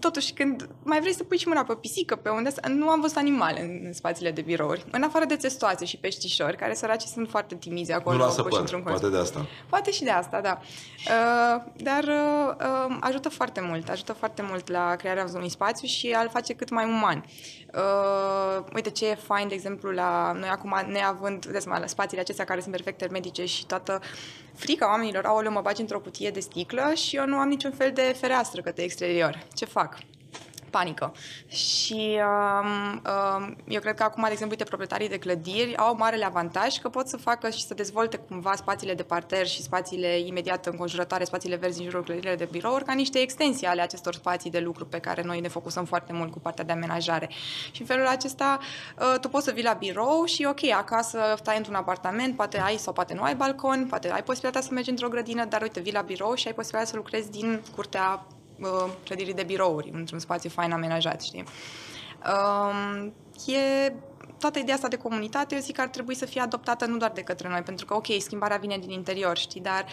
totuși 0.00 0.32
când 0.32 0.68
mai 0.82 1.00
vrei 1.00 1.14
să 1.14 1.24
pui 1.24 1.38
și 1.38 1.48
mâna 1.48 1.64
pe 1.64 1.74
pisică, 1.74 2.16
pe 2.16 2.28
unde... 2.28 2.50
Nu 2.68 2.88
am 2.88 3.00
văzut 3.00 3.16
animale 3.16 3.60
în, 3.60 3.80
în 3.86 3.92
spațiile 3.92 4.30
de 4.30 4.40
birouri. 4.40 4.84
În 4.90 5.02
afară 5.02 5.24
de 5.24 5.36
țestoase 5.36 5.84
și 5.84 5.96
peștișori, 5.96 6.56
care 6.56 6.74
săraci 6.74 7.02
sunt 7.02 7.28
foarte 7.28 7.54
timizi 7.54 7.92
acolo. 7.92 8.16
Nu 8.16 8.22
lasă 8.22 8.42
păr, 8.42 8.82
poate 8.82 9.08
de 9.08 9.16
asta. 9.16 9.46
Poate 9.68 9.90
și 9.90 10.04
de 10.04 10.10
asta, 10.10 10.40
da. 10.44 10.60
Uh, 10.60 11.62
dar 11.76 12.04
uh, 12.04 12.54
uh, 12.88 12.96
ajută 13.00 13.28
foarte 13.28 13.60
mult, 13.60 13.88
ajută 13.88 14.12
foarte 14.12 14.42
mult 14.42 14.68
la 14.68 14.96
crearea 14.96 15.26
unui 15.34 15.48
spațiu 15.48 15.86
și 15.86 16.12
a-l 16.12 16.28
face 16.28 16.52
cât 16.52 16.70
mai 16.70 16.84
uman. 16.84 17.24
Uh, 17.74 18.64
uite 18.74 18.90
ce 18.90 19.08
e 19.08 19.14
fain, 19.14 19.48
de 19.48 19.54
exemplu, 19.54 19.90
la 19.90 20.32
noi 20.32 20.48
acum, 20.48 20.80
neavând, 20.86 21.46
de 21.46 21.58
la 21.64 21.86
spațiile 21.86 22.22
acestea 22.22 22.44
care 22.44 22.60
sunt 22.60 22.74
perfect 22.74 23.00
hermetice 23.00 23.44
și 23.44 23.66
toată 23.66 24.00
frica 24.54 24.88
oamenilor, 24.88 25.24
au 25.24 25.50
mă 25.50 25.60
bagi 25.60 25.80
într-o 25.80 26.00
cutie 26.00 26.30
de 26.30 26.40
sticlă 26.40 26.92
și 26.94 27.16
eu 27.16 27.26
nu 27.26 27.36
am 27.36 27.48
niciun 27.48 27.72
fel 27.72 27.90
de 27.92 28.16
fereastră 28.20 28.60
către 28.60 28.82
exterior. 28.82 29.46
Ce 29.54 29.64
fac? 29.64 29.98
Panică. 30.76 31.12
Și 31.46 32.20
um, 32.60 33.02
um, 33.14 33.56
eu 33.68 33.80
cred 33.80 33.94
că 33.94 34.02
acum, 34.02 34.22
de 34.22 34.32
exemplu, 34.32 34.56
uite, 34.56 34.68
proprietarii 34.68 35.08
de 35.08 35.18
clădiri 35.18 35.76
au 35.76 35.96
marele 35.96 36.24
avantaj 36.24 36.76
că 36.76 36.88
pot 36.88 37.06
să 37.08 37.16
facă 37.16 37.50
și 37.50 37.66
să 37.66 37.74
dezvolte 37.74 38.16
cumva 38.16 38.54
spațiile 38.56 38.94
de 38.94 39.02
parter 39.02 39.46
și 39.46 39.62
spațiile 39.62 40.18
imediat 40.18 40.66
înconjurătoare, 40.66 41.24
spațiile 41.24 41.56
verzi 41.56 41.82
în 41.82 41.84
jurul 41.84 42.04
clădirilor 42.04 42.36
de 42.36 42.48
birouri, 42.50 42.84
ca 42.84 42.92
niște 42.92 43.18
extensii 43.18 43.66
ale 43.66 43.80
acestor 43.80 44.14
spații 44.14 44.50
de 44.50 44.58
lucru 44.58 44.86
pe 44.86 44.98
care 44.98 45.22
noi 45.22 45.40
ne 45.40 45.48
focusăm 45.48 45.84
foarte 45.84 46.12
mult 46.12 46.32
cu 46.32 46.38
partea 46.38 46.64
de 46.64 46.72
amenajare. 46.72 47.28
Și 47.72 47.80
în 47.80 47.86
felul 47.86 48.06
acesta 48.06 48.58
uh, 48.98 49.18
tu 49.20 49.28
poți 49.28 49.44
să 49.44 49.52
vii 49.52 49.62
la 49.62 49.72
birou 49.72 50.24
și 50.24 50.46
ok, 50.48 50.70
acasă 50.76 51.18
stai 51.36 51.56
într-un 51.56 51.74
apartament, 51.74 52.36
poate 52.36 52.60
ai 52.60 52.76
sau 52.76 52.92
poate 52.92 53.14
nu 53.14 53.22
ai 53.22 53.34
balcon, 53.34 53.86
poate 53.88 54.10
ai 54.10 54.22
posibilitatea 54.22 54.68
să 54.68 54.74
mergi 54.74 54.90
într-o 54.90 55.08
grădină, 55.08 55.44
dar 55.44 55.62
uite, 55.62 55.80
vii 55.80 55.92
la 55.92 56.00
birou 56.00 56.34
și 56.34 56.46
ai 56.46 56.54
posibilitatea 56.54 56.92
să 56.92 56.96
lucrezi 56.96 57.30
din 57.30 57.62
curtea 57.74 58.26
uh, 58.26 58.43
clădirii 59.04 59.34
de 59.34 59.42
birouri, 59.42 59.90
într-un 59.92 60.18
spațiu 60.18 60.50
fain 60.50 60.72
amenajat, 60.72 61.22
știi? 61.22 61.44
Uh, 62.26 63.06
e 63.46 63.92
toată 64.44 64.58
ideea 64.58 64.74
asta 64.74 64.88
de 64.88 64.96
comunitate, 64.96 65.54
eu 65.54 65.60
zic 65.60 65.74
că 65.74 65.80
ar 65.80 65.88
trebui 65.88 66.14
să 66.14 66.26
fie 66.26 66.40
adoptată 66.40 66.86
nu 66.86 66.96
doar 66.96 67.10
de 67.14 67.20
către 67.20 67.48
noi, 67.48 67.62
pentru 67.62 67.86
că, 67.86 67.94
ok, 67.94 68.06
schimbarea 68.18 68.56
vine 68.56 68.78
din 68.78 68.90
interior, 68.90 69.36
știi, 69.36 69.60
dar 69.60 69.84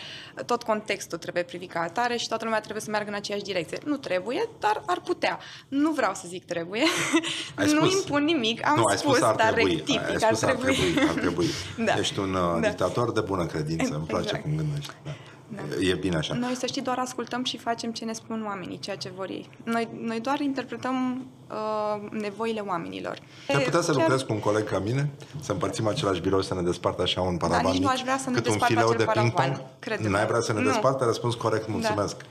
tot 0.46 0.64
contextul 0.64 1.18
trebuie 1.18 1.44
privit 1.44 1.72
ca 1.72 1.80
atare 1.80 2.18
și 2.18 2.28
toată 2.28 2.44
lumea 2.44 2.60
trebuie 2.60 2.82
să 2.82 2.90
meargă 2.90 3.10
în 3.10 3.16
aceeași 3.16 3.44
direcție. 3.44 3.78
Nu 3.86 3.98
trebuie, 3.98 4.50
dar 4.60 4.84
ar 4.86 5.02
putea. 5.02 5.40
Nu 5.68 5.92
vreau 5.92 6.14
să 6.14 6.24
zic 6.28 6.46
trebuie. 6.46 6.84
Ai 7.56 7.66
nu 7.66 7.86
spus, 7.86 7.94
impun 7.94 8.24
nimic, 8.24 8.68
am 8.68 8.76
nu, 8.76 8.84
ai 8.84 8.98
spus, 8.98 9.22
ar 9.22 9.36
dar 9.36 9.54
trebui, 9.54 9.76
rectific, 9.76 10.10
ai 10.10 10.18
spus, 10.20 10.42
ar 10.42 10.56
trebui. 10.56 10.76
Ar 10.76 10.76
trebui, 10.76 11.08
ar 11.08 11.14
trebui. 11.14 11.48
da. 11.88 11.94
Ești 12.00 12.20
un 12.20 12.34
uh, 12.34 12.62
da. 12.62 12.68
dictator 12.68 13.12
de 13.12 13.22
bună 13.22 13.46
credință, 13.46 13.96
îmi 13.96 14.06
place 14.06 14.24
exact. 14.24 14.44
cum 14.44 14.56
gândești. 14.56 14.94
Da. 15.04 15.12
Da. 15.56 15.62
E 15.80 15.94
bine 15.94 16.16
așa. 16.16 16.34
Noi, 16.34 16.56
să 16.56 16.66
știi, 16.66 16.82
doar 16.82 17.00
ascultăm 17.00 17.44
și 17.44 17.58
facem 17.58 17.92
ce 17.92 18.06
ne 18.06 18.14
spun 18.14 18.44
oamenii, 18.46 18.80
ceea 18.80 18.96
ce 18.96 19.12
vor 19.16 19.30
ei. 19.30 19.50
Noi, 19.64 19.88
noi 20.02 20.20
doar 20.20 20.40
interpretăm 20.40 21.26
uh, 21.50 22.10
nevoile 22.12 22.60
oamenilor. 22.60 23.20
Ai 23.48 23.64
putea 23.64 23.82
să 23.82 23.92
chiar... 23.92 24.02
lucrezi 24.02 24.26
cu 24.26 24.34
un 24.34 24.40
coleg 24.40 24.64
ca 24.64 24.80
mine? 24.80 25.10
Să 25.42 25.52
împărțim 25.52 25.88
același 25.88 26.22
birou, 26.22 26.42
să 26.42 26.54
ne 26.54 26.62
despartă 26.62 27.02
așa 27.02 27.22
un 27.22 27.38
paravan 27.38 27.64
da, 27.64 27.70
nici 27.70 27.82
nu 27.82 27.88
aș 27.88 28.02
vrea 28.02 28.18
să 28.18 28.30
ne 28.30 28.36
cât 28.36 28.48
un 28.48 28.60
fileu 28.60 28.94
de 28.94 29.06
ping-pong? 29.14 29.62
N-ai 30.00 30.26
vrea 30.26 30.40
să 30.40 30.54
ne 30.54 30.62
despartă? 30.62 31.04
Răspuns 31.04 31.36
corect, 31.36 31.68
mulțumesc. 31.68 32.16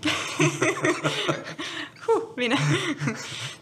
Da. 0.00 0.08
huh, 2.06 2.22
bine. 2.34 2.54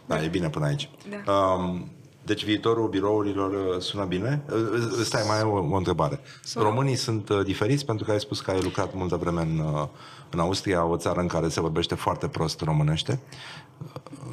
Da, 0.07 0.23
e 0.23 0.29
bine 0.29 0.51
până 0.51 0.67
aici. 0.67 0.91
Da. 1.25 1.33
Um, 1.33 1.89
deci 2.29 2.45
viitorul 2.45 2.89
birourilor 2.89 3.75
uh, 3.75 3.81
sună 3.81 4.05
bine? 4.05 4.43
Uh, 4.51 4.55
uh, 4.55 5.05
stai, 5.05 5.23
mai 5.27 5.43
o, 5.43 5.51
o 5.71 5.77
întrebare. 5.77 6.21
Sună. 6.43 6.65
Românii 6.65 6.97
sunt 6.97 7.31
diferiți 7.31 7.85
pentru 7.85 8.05
că 8.05 8.11
ai 8.11 8.21
spus 8.21 8.41
că 8.41 8.51
ai 8.51 8.61
lucrat 8.63 8.95
multă 8.95 9.17
vreme 9.17 9.41
în, 9.41 9.89
în 10.31 10.39
Austria, 10.39 10.85
o 10.85 10.97
țară 10.97 11.21
în 11.21 11.27
care 11.27 11.49
se 11.49 11.61
vorbește 11.61 11.95
foarte 11.95 12.29
prost 12.29 12.61
românește. 12.61 13.21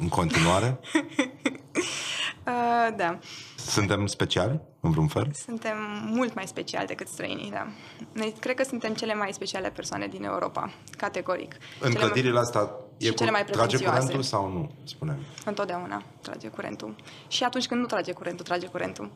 În 0.00 0.08
continuare? 0.08 0.80
uh, 2.46 2.88
da. 2.96 3.18
Suntem 3.56 4.06
speciali, 4.06 4.60
în 4.80 4.90
vreun 4.90 5.06
fel? 5.06 5.30
Suntem 5.34 5.76
mult 6.06 6.34
mai 6.34 6.46
speciali 6.46 6.86
decât 6.86 7.08
străinii, 7.08 7.50
da. 7.50 7.66
Noi 8.12 8.34
cred 8.40 8.56
că 8.56 8.64
suntem 8.64 8.94
cele 8.94 9.14
mai 9.14 9.32
speciale 9.32 9.70
persoane 9.70 10.06
din 10.06 10.24
Europa, 10.24 10.72
categoric. 10.96 11.54
În 11.80 11.90
cele 11.90 12.04
clădirile 12.04 12.32
mai... 12.32 12.42
astea 12.42 12.70
e 12.96 13.10
cele 13.10 13.30
mai 13.30 13.44
trage 13.44 13.84
curentul 13.84 14.22
sau 14.22 14.48
nu, 14.48 14.70
spunem? 14.84 15.16
Întotdeauna 15.44 16.02
trage 16.20 16.48
curentul. 16.48 16.94
Și 17.28 17.44
atunci 17.44 17.66
când 17.66 17.80
nu 17.80 17.86
trage 17.86 18.12
curentul, 18.12 18.44
trage 18.44 18.66
curentul. 18.66 19.10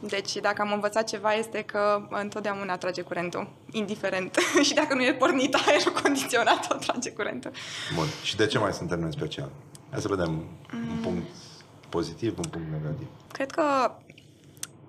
Deci 0.00 0.36
dacă 0.36 0.62
am 0.62 0.72
învățat 0.72 1.08
ceva 1.08 1.32
este 1.32 1.62
că 1.62 2.06
întotdeauna 2.10 2.76
trage 2.76 3.02
curentul, 3.02 3.48
indiferent. 3.70 4.36
și 4.66 4.74
dacă 4.74 4.94
nu 4.94 5.02
e 5.02 5.14
pornit 5.14 5.54
aerul 5.54 5.92
condiționat, 6.02 6.72
o 6.72 6.74
trage 6.74 7.10
curentul. 7.10 7.50
Bun. 7.94 8.06
Și 8.22 8.36
de 8.36 8.46
ce 8.46 8.58
mai 8.58 8.72
suntem 8.72 9.00
noi 9.00 9.12
special? 9.12 9.50
Hai 9.90 10.00
să 10.00 10.08
vedem 10.08 10.30
mm. 10.30 10.90
un 10.90 10.96
punct 11.02 11.26
pozitiv, 11.88 12.38
un 12.38 12.44
punct 12.50 12.66
negativ. 12.70 13.06
Cred 13.32 13.50
că 13.50 13.62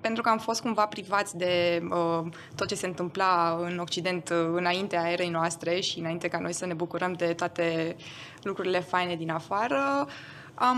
pentru 0.03 0.21
că 0.21 0.29
am 0.29 0.37
fost 0.37 0.61
cumva 0.61 0.85
privați 0.85 1.37
de 1.37 1.83
uh, 1.89 2.31
tot 2.55 2.67
ce 2.67 2.75
se 2.75 2.85
întâmpla 2.87 3.57
în 3.61 3.77
Occident 3.77 4.29
uh, 4.29 4.37
înaintea 4.53 5.11
erei 5.11 5.29
noastre 5.29 5.79
și 5.79 5.99
înainte 5.99 6.27
ca 6.27 6.39
noi 6.39 6.53
să 6.53 6.65
ne 6.65 6.73
bucurăm 6.73 7.13
de 7.13 7.33
toate 7.33 7.95
lucrurile 8.41 8.79
faine 8.79 9.15
din 9.15 9.29
afară, 9.29 10.07
am 10.53 10.77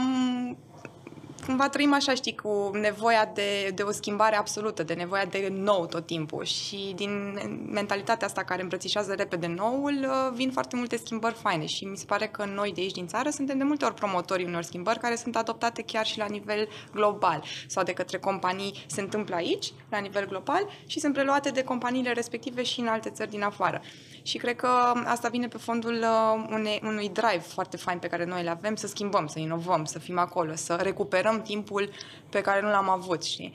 cumva 1.45 1.69
trăim 1.69 1.93
așa, 1.93 2.13
știi, 2.13 2.35
cu 2.35 2.71
nevoia 2.73 3.31
de, 3.33 3.71
de 3.75 3.83
o 3.83 3.91
schimbare 3.91 4.35
absolută, 4.35 4.83
de 4.83 4.93
nevoia 4.93 5.25
de 5.25 5.47
nou 5.51 5.85
tot 5.85 6.05
timpul. 6.05 6.43
Și 6.43 6.93
din 6.95 7.39
mentalitatea 7.71 8.27
asta 8.27 8.43
care 8.43 8.61
îmbrățișează 8.61 9.13
repede 9.13 9.47
noul, 9.47 9.93
uh, 10.01 10.33
vin 10.33 10.51
foarte 10.51 10.75
multe 10.75 10.97
schimbări 10.97 11.33
faine. 11.33 11.65
Și 11.65 11.85
mi 11.85 11.97
se 11.97 12.05
pare 12.05 12.27
că 12.27 12.45
noi 12.45 12.71
de 12.73 12.81
aici 12.81 12.91
din 12.91 13.07
țară 13.07 13.29
suntem 13.29 13.57
de 13.57 13.63
multe 13.63 13.85
ori 13.85 13.93
promotorii 13.93 14.45
unor 14.45 14.61
schimbări 14.61 14.99
care 14.99 15.15
sunt 15.15 15.35
adoptate 15.35 15.81
chiar 15.81 16.05
și 16.05 16.17
la 16.17 16.25
nivel 16.25 16.67
global. 16.93 17.43
Sau 17.67 17.83
de 17.83 17.93
către 17.93 18.17
companii 18.17 18.85
se 18.87 19.01
întâmplă 19.01 19.35
aici, 19.35 19.73
la 19.89 19.97
nivel 19.97 20.27
global 20.27 20.69
și 20.85 20.99
sunt 20.99 21.13
preluate 21.13 21.49
de 21.49 21.63
companiile 21.63 22.11
respective 22.11 22.63
și 22.63 22.79
în 22.79 22.87
alte 22.87 23.09
țări 23.09 23.29
din 23.29 23.43
afară. 23.43 23.81
Și 24.21 24.37
cred 24.37 24.55
că 24.55 24.67
asta 25.05 25.29
vine 25.29 25.47
pe 25.47 25.57
fondul 25.57 25.93
uh, 25.93 26.45
unei, 26.49 26.81
unui 26.83 27.09
drive 27.09 27.43
foarte 27.47 27.77
fain 27.77 27.97
pe 27.97 28.07
care 28.07 28.25
noi 28.25 28.43
le 28.43 28.49
avem, 28.49 28.75
să 28.75 28.87
schimbăm, 28.87 29.27
să 29.27 29.39
inovăm, 29.39 29.85
să 29.85 29.99
fim 29.99 30.17
acolo, 30.19 30.55
să 30.55 30.75
recuperăm 30.81 31.34
timpul 31.41 31.89
pe 32.29 32.41
care 32.41 32.61
nu 32.61 32.69
l-am 32.69 32.89
avut, 32.89 33.23
știi? 33.23 33.51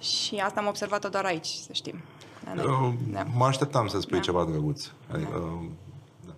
Și 0.00 0.36
asta 0.36 0.60
am 0.60 0.66
observat-o 0.66 1.08
doar 1.08 1.24
aici, 1.24 1.46
să 1.46 1.72
știm. 1.72 2.02
Da, 2.54 2.62
uh, 2.62 2.92
da. 3.12 3.26
Mă 3.36 3.44
așteptam 3.44 3.86
să 3.86 4.00
spui 4.00 4.16
da. 4.16 4.22
ceva 4.22 4.44
drăguț. 4.44 4.86
Adică, 5.12 5.30
da. 5.32 5.36
Uh, 5.36 5.70
da. 6.26 6.34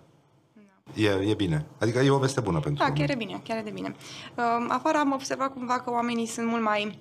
E, 1.01 1.29
e 1.29 1.33
bine. 1.33 1.65
Adică 1.79 1.99
e 1.99 2.09
o 2.09 2.17
veste 2.17 2.41
bună 2.41 2.59
pentru 2.59 2.83
Da, 2.83 2.91
chiar 2.91 3.09
e 3.09 3.15
bine, 3.15 3.41
chiar 3.43 3.57
e 3.57 3.61
de 3.61 3.69
bine. 3.69 3.95
Uh, 4.35 4.65
afară 4.67 4.97
am 4.97 5.11
observat 5.11 5.53
cumva 5.53 5.79
că 5.79 5.91
oamenii 5.91 6.25
sunt 6.25 6.47
mult 6.47 6.63
mai... 6.63 6.99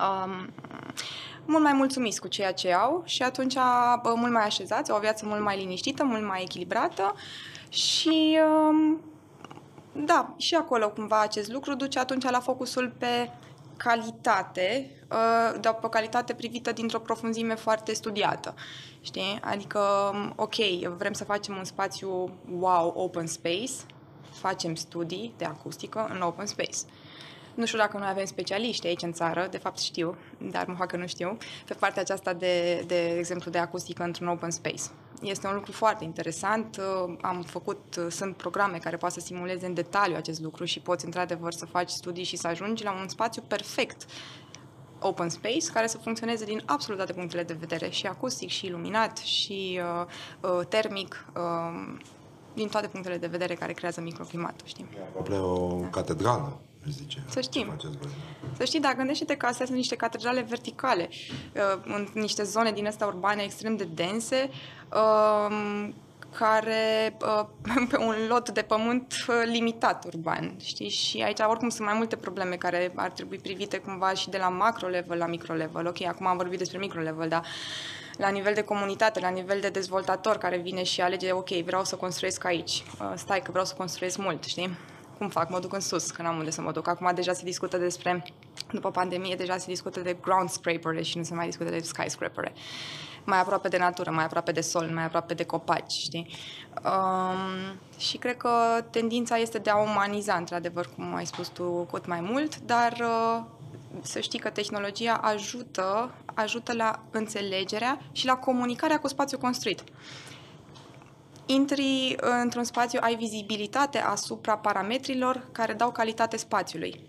Um, 0.00 0.48
mult 1.46 1.62
mai 1.62 1.72
mulțumiți 1.72 2.20
cu 2.20 2.28
ceea 2.28 2.52
ce 2.52 2.72
au 2.72 3.02
și 3.04 3.22
atunci 3.22 3.54
mult 4.14 4.32
mai 4.32 4.44
așezați, 4.44 4.90
o 4.90 4.98
viață 4.98 5.26
mult 5.26 5.42
mai 5.42 5.58
liniștită, 5.58 6.04
mult 6.04 6.26
mai 6.26 6.42
echilibrată 6.42 7.14
și 7.68 8.38
um, 8.68 9.00
da, 9.96 10.34
și 10.36 10.54
acolo 10.54 10.90
cumva 10.90 11.20
acest 11.20 11.52
lucru 11.52 11.74
duce 11.74 11.98
atunci 11.98 12.30
la 12.30 12.40
focusul 12.40 12.92
pe 12.98 13.30
calitate, 13.76 14.90
uh, 15.10 15.60
dar 15.60 15.74
pe 15.74 15.88
calitate 15.88 16.34
privită 16.34 16.72
dintr-o 16.72 16.98
profunzime 16.98 17.54
foarte 17.54 17.94
studiată. 17.94 18.54
Știi? 19.00 19.38
Adică, 19.42 19.80
um, 20.12 20.32
ok, 20.36 20.54
vrem 20.96 21.12
să 21.12 21.24
facem 21.24 21.56
un 21.56 21.64
spațiu 21.64 22.30
wow, 22.58 22.92
open 22.96 23.26
space, 23.26 23.72
facem 24.30 24.74
studii 24.74 25.34
de 25.36 25.44
acustică 25.44 26.08
în 26.14 26.20
open 26.20 26.46
space. 26.46 26.78
Nu 27.54 27.66
știu 27.66 27.78
dacă 27.78 27.98
noi 27.98 28.08
avem 28.10 28.24
specialiști 28.24 28.86
aici 28.86 29.02
în 29.02 29.12
țară, 29.12 29.46
de 29.50 29.58
fapt 29.58 29.78
știu, 29.78 30.16
dar 30.38 30.66
mă 30.66 30.74
fac 30.74 30.88
că 30.88 30.96
nu 30.96 31.06
știu, 31.06 31.36
pe 31.66 31.74
partea 31.74 32.02
aceasta 32.02 32.32
de, 32.32 32.84
de 32.86 33.16
exemplu, 33.18 33.50
de 33.50 33.58
acustică 33.58 34.02
într-un 34.02 34.28
open 34.28 34.50
space. 34.50 34.82
Este 35.22 35.46
un 35.46 35.54
lucru 35.54 35.72
foarte 35.72 36.04
interesant. 36.04 36.76
Uh, 36.76 37.14
am 37.20 37.42
făcut, 37.42 37.96
uh, 37.98 38.06
sunt 38.10 38.36
programe 38.36 38.78
care 38.78 38.96
poate 38.96 39.20
să 39.20 39.26
simuleze 39.26 39.66
în 39.66 39.74
detaliu 39.74 40.16
acest 40.16 40.40
lucru 40.40 40.64
și 40.64 40.80
poți 40.80 41.04
într-adevăr 41.04 41.52
să 41.52 41.66
faci 41.66 41.90
studii 41.90 42.24
și 42.24 42.36
să 42.36 42.46
ajungi 42.46 42.84
la 42.84 42.92
un 42.92 43.08
spațiu 43.08 43.42
perfect 43.48 44.06
open 45.00 45.28
space 45.28 45.70
care 45.72 45.86
să 45.86 45.98
funcționeze 45.98 46.44
din 46.44 46.62
absolut 46.64 46.96
toate 46.96 47.12
punctele 47.12 47.42
de 47.42 47.56
vedere, 47.58 47.88
și 47.88 48.06
acustic, 48.06 48.48
și 48.48 48.66
iluminat, 48.66 49.16
și 49.16 49.80
uh, 49.82 50.06
uh, 50.50 50.66
termic, 50.68 51.26
uh, 51.36 51.96
din 52.54 52.68
toate 52.68 52.86
punctele 52.86 53.16
de 53.16 53.26
vedere 53.26 53.54
care 53.54 53.72
creează 53.72 54.00
microclimatul, 54.00 54.66
știi? 54.66 54.86
E 55.30 55.36
o 55.36 55.78
da. 55.80 55.88
catedrală 55.88 56.60
zice. 56.90 57.22
Să 57.28 57.40
știm. 57.40 57.76
Să 58.56 58.64
știi, 58.64 58.80
dar 58.80 58.94
gândește-te 58.94 59.36
că 59.36 59.46
astea 59.46 59.66
sunt 59.66 59.78
niște 59.78 59.96
catedrale 59.96 60.40
verticale, 60.40 61.08
uh, 61.10 61.82
în 61.84 62.08
niște 62.14 62.42
zone 62.42 62.72
din 62.72 62.86
astea 62.86 63.06
urbane 63.06 63.42
extrem 63.42 63.76
de 63.76 63.88
dense, 63.94 64.50
um, 64.94 65.94
care 66.38 67.16
uh, 67.20 67.46
pe 67.90 67.96
un 67.96 68.14
lot 68.28 68.50
de 68.50 68.62
pământ 68.62 69.14
uh, 69.28 69.34
limitat 69.44 70.04
urban, 70.04 70.56
știi? 70.64 70.88
Și 70.88 71.22
aici 71.22 71.38
oricum 71.46 71.68
sunt 71.68 71.86
mai 71.86 71.96
multe 71.96 72.16
probleme 72.16 72.56
care 72.56 72.92
ar 72.94 73.10
trebui 73.10 73.38
privite 73.38 73.78
cumva 73.78 74.14
și 74.14 74.28
de 74.28 74.38
la 74.38 74.48
macro 74.48 74.88
level 74.88 75.18
la 75.18 75.26
micro 75.26 75.54
level. 75.54 75.86
Ok, 75.86 76.02
acum 76.02 76.26
am 76.26 76.36
vorbit 76.36 76.58
despre 76.58 76.78
micro 76.78 77.00
level, 77.00 77.28
dar 77.28 77.46
la 78.16 78.28
nivel 78.28 78.54
de 78.54 78.62
comunitate, 78.62 79.20
la 79.20 79.28
nivel 79.28 79.60
de 79.60 79.68
dezvoltator 79.68 80.36
care 80.36 80.56
vine 80.56 80.82
și 80.82 81.00
alege, 81.00 81.32
ok, 81.32 81.48
vreau 81.48 81.84
să 81.84 81.96
construiesc 81.96 82.44
aici, 82.44 82.84
stai 83.14 83.42
că 83.42 83.50
vreau 83.50 83.64
să 83.64 83.74
construiesc 83.74 84.18
mult, 84.18 84.44
știi? 84.44 84.76
Cum 85.24 85.32
fac? 85.32 85.50
Mă 85.50 85.60
duc 85.60 85.72
în 85.72 85.80
sus, 85.80 86.10
că 86.10 86.22
n-am 86.22 86.38
unde 86.38 86.50
să 86.50 86.60
mă 86.60 86.72
duc. 86.72 86.88
Acum 86.88 87.10
deja 87.14 87.32
se 87.32 87.44
discută 87.44 87.76
despre 87.76 88.24
după 88.72 88.90
pandemie 88.90 89.34
deja 89.34 89.56
se 89.56 89.64
discută 89.66 90.00
de 90.00 90.16
ground 90.20 90.48
scraper 90.50 91.04
și 91.04 91.16
nu 91.16 91.22
se 91.22 91.34
mai 91.34 91.46
discută 91.46 91.70
de 91.70 91.78
skyscraper 91.78 92.52
mai 93.24 93.38
aproape 93.38 93.68
de 93.68 93.78
natură, 93.78 94.10
mai 94.10 94.24
aproape 94.24 94.52
de 94.52 94.60
sol, 94.60 94.90
mai 94.94 95.04
aproape 95.04 95.34
de 95.34 95.44
copaci, 95.44 95.92
știi? 95.92 96.26
Um, 96.84 97.78
și 97.98 98.16
cred 98.16 98.36
că 98.36 98.50
tendința 98.90 99.36
este 99.36 99.58
de 99.58 99.70
a 99.70 99.76
umaniza, 99.76 100.34
într-adevăr, 100.34 100.88
cum 100.96 101.14
ai 101.14 101.26
spus 101.26 101.48
tu, 101.48 101.88
cât 101.92 102.06
mai 102.06 102.20
mult, 102.20 102.58
dar 102.58 102.92
uh, 103.00 103.44
să 104.02 104.20
știi 104.20 104.38
că 104.38 104.48
tehnologia 104.48 105.12
ajută, 105.12 106.14
ajută 106.34 106.72
la 106.72 107.00
înțelegerea 107.10 108.00
și 108.12 108.26
la 108.26 108.36
comunicarea 108.36 108.98
cu 108.98 109.08
spațiul 109.08 109.40
construit. 109.40 109.82
Intri 111.46 112.16
într-un 112.42 112.64
spațiu, 112.64 112.98
ai 113.02 113.14
vizibilitate 113.14 113.98
asupra 113.98 114.56
parametrilor 114.56 115.48
care 115.52 115.72
dau 115.72 115.90
calitate 115.90 116.36
spațiului 116.36 117.00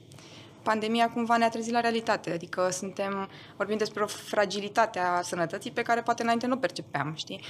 pandemia 0.66 1.10
cumva 1.10 1.38
ne-a 1.38 1.50
trezit 1.50 1.72
la 1.72 1.80
realitate, 1.80 2.32
adică 2.32 2.70
suntem, 2.72 3.30
vorbim 3.58 3.78
despre 3.78 4.04
o 4.04 4.08
fragilitate 4.08 5.00
a 5.00 5.22
sănătății 5.22 5.72
pe 5.72 5.82
care 5.82 6.02
poate 6.02 6.24
înainte 6.24 6.48
nu 6.48 6.58
percepeam, 6.58 7.14
știi? 7.16 7.42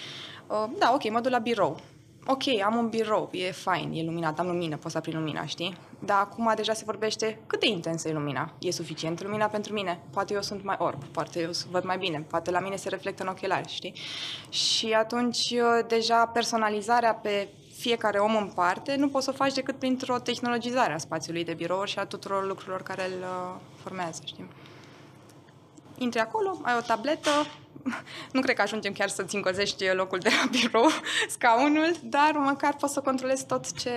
Uh, 0.48 0.66
da, 0.80 0.92
ok, 0.94 1.10
mă 1.10 1.20
duc 1.20 1.32
la 1.32 1.38
birou. 1.38 1.80
Ok, 2.28 2.44
am 2.64 2.76
un 2.76 2.90
birou, 2.90 3.30
e 3.32 3.52
fain, 3.52 3.92
e 3.94 4.04
luminat, 4.04 4.40
am 4.40 4.48
lumină, 4.48 4.78
pot 4.78 4.92
să 4.92 4.98
aprind 4.98 5.18
lumina, 5.18 5.46
știi? 5.46 5.78
Dar 6.00 6.20
acum 6.20 6.52
deja 6.56 6.74
se 6.74 6.84
vorbește 6.86 7.40
cât 7.48 7.60
de 7.60 7.68
intensă 7.68 8.08
e 8.08 8.14
lumina. 8.14 8.54
E 8.60 8.72
suficient 8.72 9.24
lumina 9.24 9.46
pentru 9.46 9.74
mine? 9.74 10.00
Poate 10.12 10.34
eu 10.34 10.42
sunt 10.42 10.64
mai 10.64 10.76
orb, 10.80 11.04
poate 11.04 11.42
eu 11.42 11.50
văd 11.72 11.84
mai 11.84 11.98
bine, 11.98 12.26
poate 12.30 12.52
la 12.52 12.60
mine 12.60 12.76
se 12.76 12.90
reflectă 12.90 13.24
în 13.24 13.30
ochelari, 13.30 13.70
știi? 13.70 13.94
Și 14.50 14.94
atunci 14.94 15.50
uh, 15.52 15.86
deja 15.88 16.26
personalizarea 16.26 17.14
pe 17.14 17.48
fiecare 17.78 18.18
om 18.18 18.36
în 18.36 18.52
parte, 18.56 18.96
nu 18.96 19.10
poți 19.10 19.26
să 19.26 19.32
o 19.34 19.38
faci 19.38 19.54
decât 19.54 19.76
printr-o 19.76 20.20
tehnologizare 20.20 20.94
a 20.94 20.98
spațiului 20.98 21.44
de 21.44 21.54
birouri 21.54 21.90
și 21.90 22.00
a 22.00 22.06
tuturor 22.06 22.48
lucrurilor 22.48 22.82
care 22.84 23.06
îl 23.06 23.20
uh, 23.22 23.56
formează, 23.82 24.22
știi? 24.26 24.48
Intri 25.98 26.20
acolo, 26.20 26.60
ai 26.62 26.76
o 26.78 26.82
tabletă, 26.82 27.30
nu 28.32 28.42
cred 28.42 28.56
că 28.56 28.62
ajungem 28.62 28.94
chiar 28.94 29.10
să-ți 29.10 29.36
încălzești 29.36 29.86
locul 29.94 30.20
de 30.20 30.30
la 30.30 30.50
birou, 30.50 30.88
scaunul, 31.36 31.96
dar 32.04 32.32
măcar 32.36 32.76
poți 32.80 32.94
să 32.94 33.00
controlezi 33.00 33.46
tot 33.46 33.74
ce, 33.74 33.92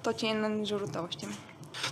tot 0.00 0.16
ce 0.16 0.26
e 0.26 0.30
în 0.30 0.62
jurul 0.64 0.86
tău, 0.86 1.06
știi? 1.08 1.28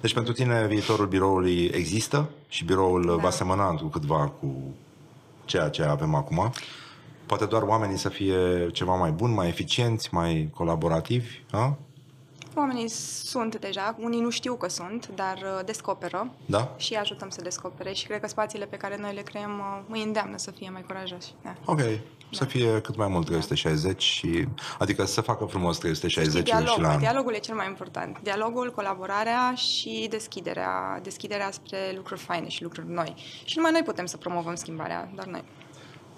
Deci 0.00 0.14
pentru 0.14 0.32
tine 0.32 0.66
viitorul 0.66 1.06
biroului 1.06 1.64
există 1.64 2.28
și 2.48 2.64
biroul 2.64 3.06
da. 3.06 3.14
va 3.14 3.30
semăna 3.30 3.74
cu 3.74 3.86
câtva 3.86 4.32
cu 4.40 4.74
ceea 5.44 5.68
ce 5.68 5.82
avem 5.82 6.14
acum? 6.14 6.52
Poate 7.26 7.44
doar 7.44 7.62
oamenii 7.62 7.96
să 7.96 8.08
fie 8.08 8.70
ceva 8.72 8.94
mai 8.94 9.10
buni, 9.10 9.34
mai 9.34 9.48
eficienți, 9.48 10.08
mai 10.14 10.50
colaborativi, 10.54 11.42
a? 11.50 11.78
Oamenii 12.54 12.88
sunt 12.88 13.58
deja, 13.58 13.96
unii 13.98 14.20
nu 14.20 14.30
știu 14.30 14.54
că 14.54 14.68
sunt, 14.68 15.08
dar 15.14 15.36
uh, 15.36 15.64
descoperă 15.64 16.30
da? 16.46 16.74
și 16.76 16.94
ajutăm 16.94 17.28
să 17.28 17.42
descopere 17.42 17.92
și 17.92 18.06
cred 18.06 18.20
că 18.20 18.28
spațiile 18.28 18.64
pe 18.64 18.76
care 18.76 18.96
noi 19.00 19.14
le 19.14 19.20
creăm 19.20 19.58
uh, 19.58 19.94
îi 19.96 20.02
îndeamnă 20.02 20.36
să 20.36 20.50
fie 20.50 20.70
mai 20.72 20.82
curajoși. 20.86 21.34
Da. 21.42 21.54
Ok, 21.64 21.78
da. 21.78 21.84
să 22.30 22.44
fie 22.44 22.80
cât 22.80 22.96
mai 22.96 23.08
mult 23.08 23.26
360 23.26 23.92
da. 23.92 23.98
și 23.98 24.48
adică 24.78 25.04
să 25.04 25.20
facă 25.20 25.44
frumos 25.44 25.78
360 25.78 26.44
dialogul, 26.44 26.72
și 26.72 26.80
la 26.80 26.96
Dialogul 26.96 27.34
e 27.34 27.38
cel 27.38 27.54
mai 27.54 27.66
important. 27.66 28.20
Dialogul, 28.22 28.72
colaborarea 28.74 29.54
și 29.54 30.06
deschiderea, 30.10 31.00
deschiderea 31.02 31.50
spre 31.50 31.92
lucruri 31.96 32.20
faine 32.20 32.48
și 32.48 32.62
lucruri 32.62 32.90
noi. 32.90 33.14
Și 33.44 33.56
numai 33.56 33.72
noi 33.72 33.82
putem 33.82 34.06
să 34.06 34.16
promovăm 34.16 34.54
schimbarea, 34.54 35.10
doar 35.14 35.26
noi. 35.26 35.44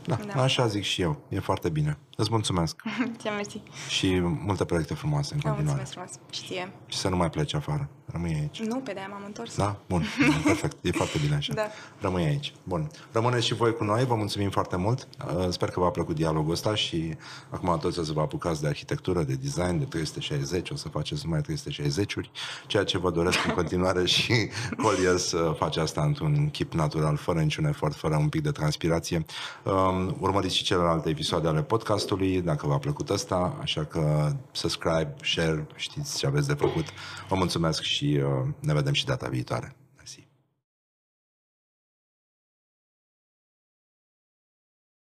Da, 0.07 0.19
da, 0.35 0.43
așa 0.43 0.67
zic 0.67 0.83
și 0.83 1.03
eu. 1.03 1.21
E 1.29 1.41
foarte 1.41 1.69
bine. 1.69 1.99
Îți 2.17 2.31
mulțumesc. 2.31 2.83
Ce 3.23 3.31
mersi. 3.31 3.63
Și 3.89 4.21
multe 4.21 4.65
proiecte 4.65 4.95
frumoase 4.95 5.35
în 5.35 5.41
continuare. 5.41 5.83
Mulțumesc 5.83 5.93
frumos. 5.93 6.11
Și 6.31 6.47
ție. 6.47 6.73
Și 6.87 6.99
să 6.99 7.09
nu 7.09 7.17
mai 7.17 7.31
pleci 7.31 7.55
afară. 7.55 7.89
Rămâi 8.07 8.35
aici. 8.35 8.63
Nu, 8.63 8.77
pe 8.77 8.93
de-aia 8.93 9.09
m-am 9.11 9.23
întors. 9.27 9.57
Da? 9.57 9.77
Bun. 9.89 10.05
Perfect. 10.45 10.77
E 10.83 10.91
foarte 10.91 11.19
bine 11.19 11.35
așa. 11.35 11.53
Da. 11.55 11.67
Rămâi 12.01 12.25
aici. 12.25 12.55
Bun. 12.63 12.91
Rămâneți 13.13 13.47
și 13.47 13.55
voi 13.55 13.75
cu 13.75 13.85
noi. 13.85 14.05
Vă 14.05 14.15
mulțumim 14.15 14.51
foarte 14.51 14.77
mult. 14.77 15.09
Uh, 15.37 15.47
sper 15.49 15.71
că 15.71 15.81
v-a 15.81 15.91
plăcut 15.91 16.15
dialogul 16.15 16.53
ăsta 16.53 16.75
și 16.75 17.17
acum 17.51 17.79
toți 17.79 17.99
o 17.99 18.03
să 18.03 18.13
vă 18.13 18.21
apucați 18.21 18.61
de 18.61 18.67
arhitectură, 18.67 19.23
de 19.23 19.35
design, 19.35 19.79
de 19.79 19.85
360. 19.85 20.71
O 20.71 20.77
să 20.77 20.89
faceți 20.89 21.23
numai 21.25 21.41
360-uri, 21.41 22.31
ceea 22.67 22.85
ce 22.85 22.99
vă 22.99 23.11
doresc 23.11 23.45
în 23.47 23.55
continuare 23.55 24.05
și 24.15 24.49
Colia 24.83 25.17
să 25.17 25.55
face 25.59 25.81
asta 25.81 26.03
într-un 26.03 26.49
chip 26.51 26.73
natural, 26.73 27.17
fără 27.17 27.41
niciun 27.41 27.65
efort, 27.65 27.95
fără 27.95 28.17
un 28.17 28.29
pic 28.29 28.43
de 28.43 28.51
transpirație. 28.51 29.25
Um, 29.65 30.17
urmăriți 30.21 30.57
și 30.57 30.65
celelalte 30.65 31.09
episoade 31.09 31.49
ale 31.49 31.63
podcastului, 32.05 32.43
dacă 32.43 32.67
v-a 32.67 32.79
plăcut 32.79 33.11
ăsta, 33.11 33.59
așa 33.61 33.85
că 33.85 34.33
subscribe, 34.53 35.15
share, 35.23 35.67
știți 35.75 36.19
ce 36.19 36.27
aveți 36.27 36.47
de 36.47 36.55
făcut. 36.55 36.85
Vă 37.29 37.35
mulțumesc 37.35 37.83
și 37.83 38.21
uh, 38.23 38.49
ne 38.61 38.75
vedem 38.75 38.93
și 38.93 39.05
data 39.05 39.29
viitoare. 39.29 39.77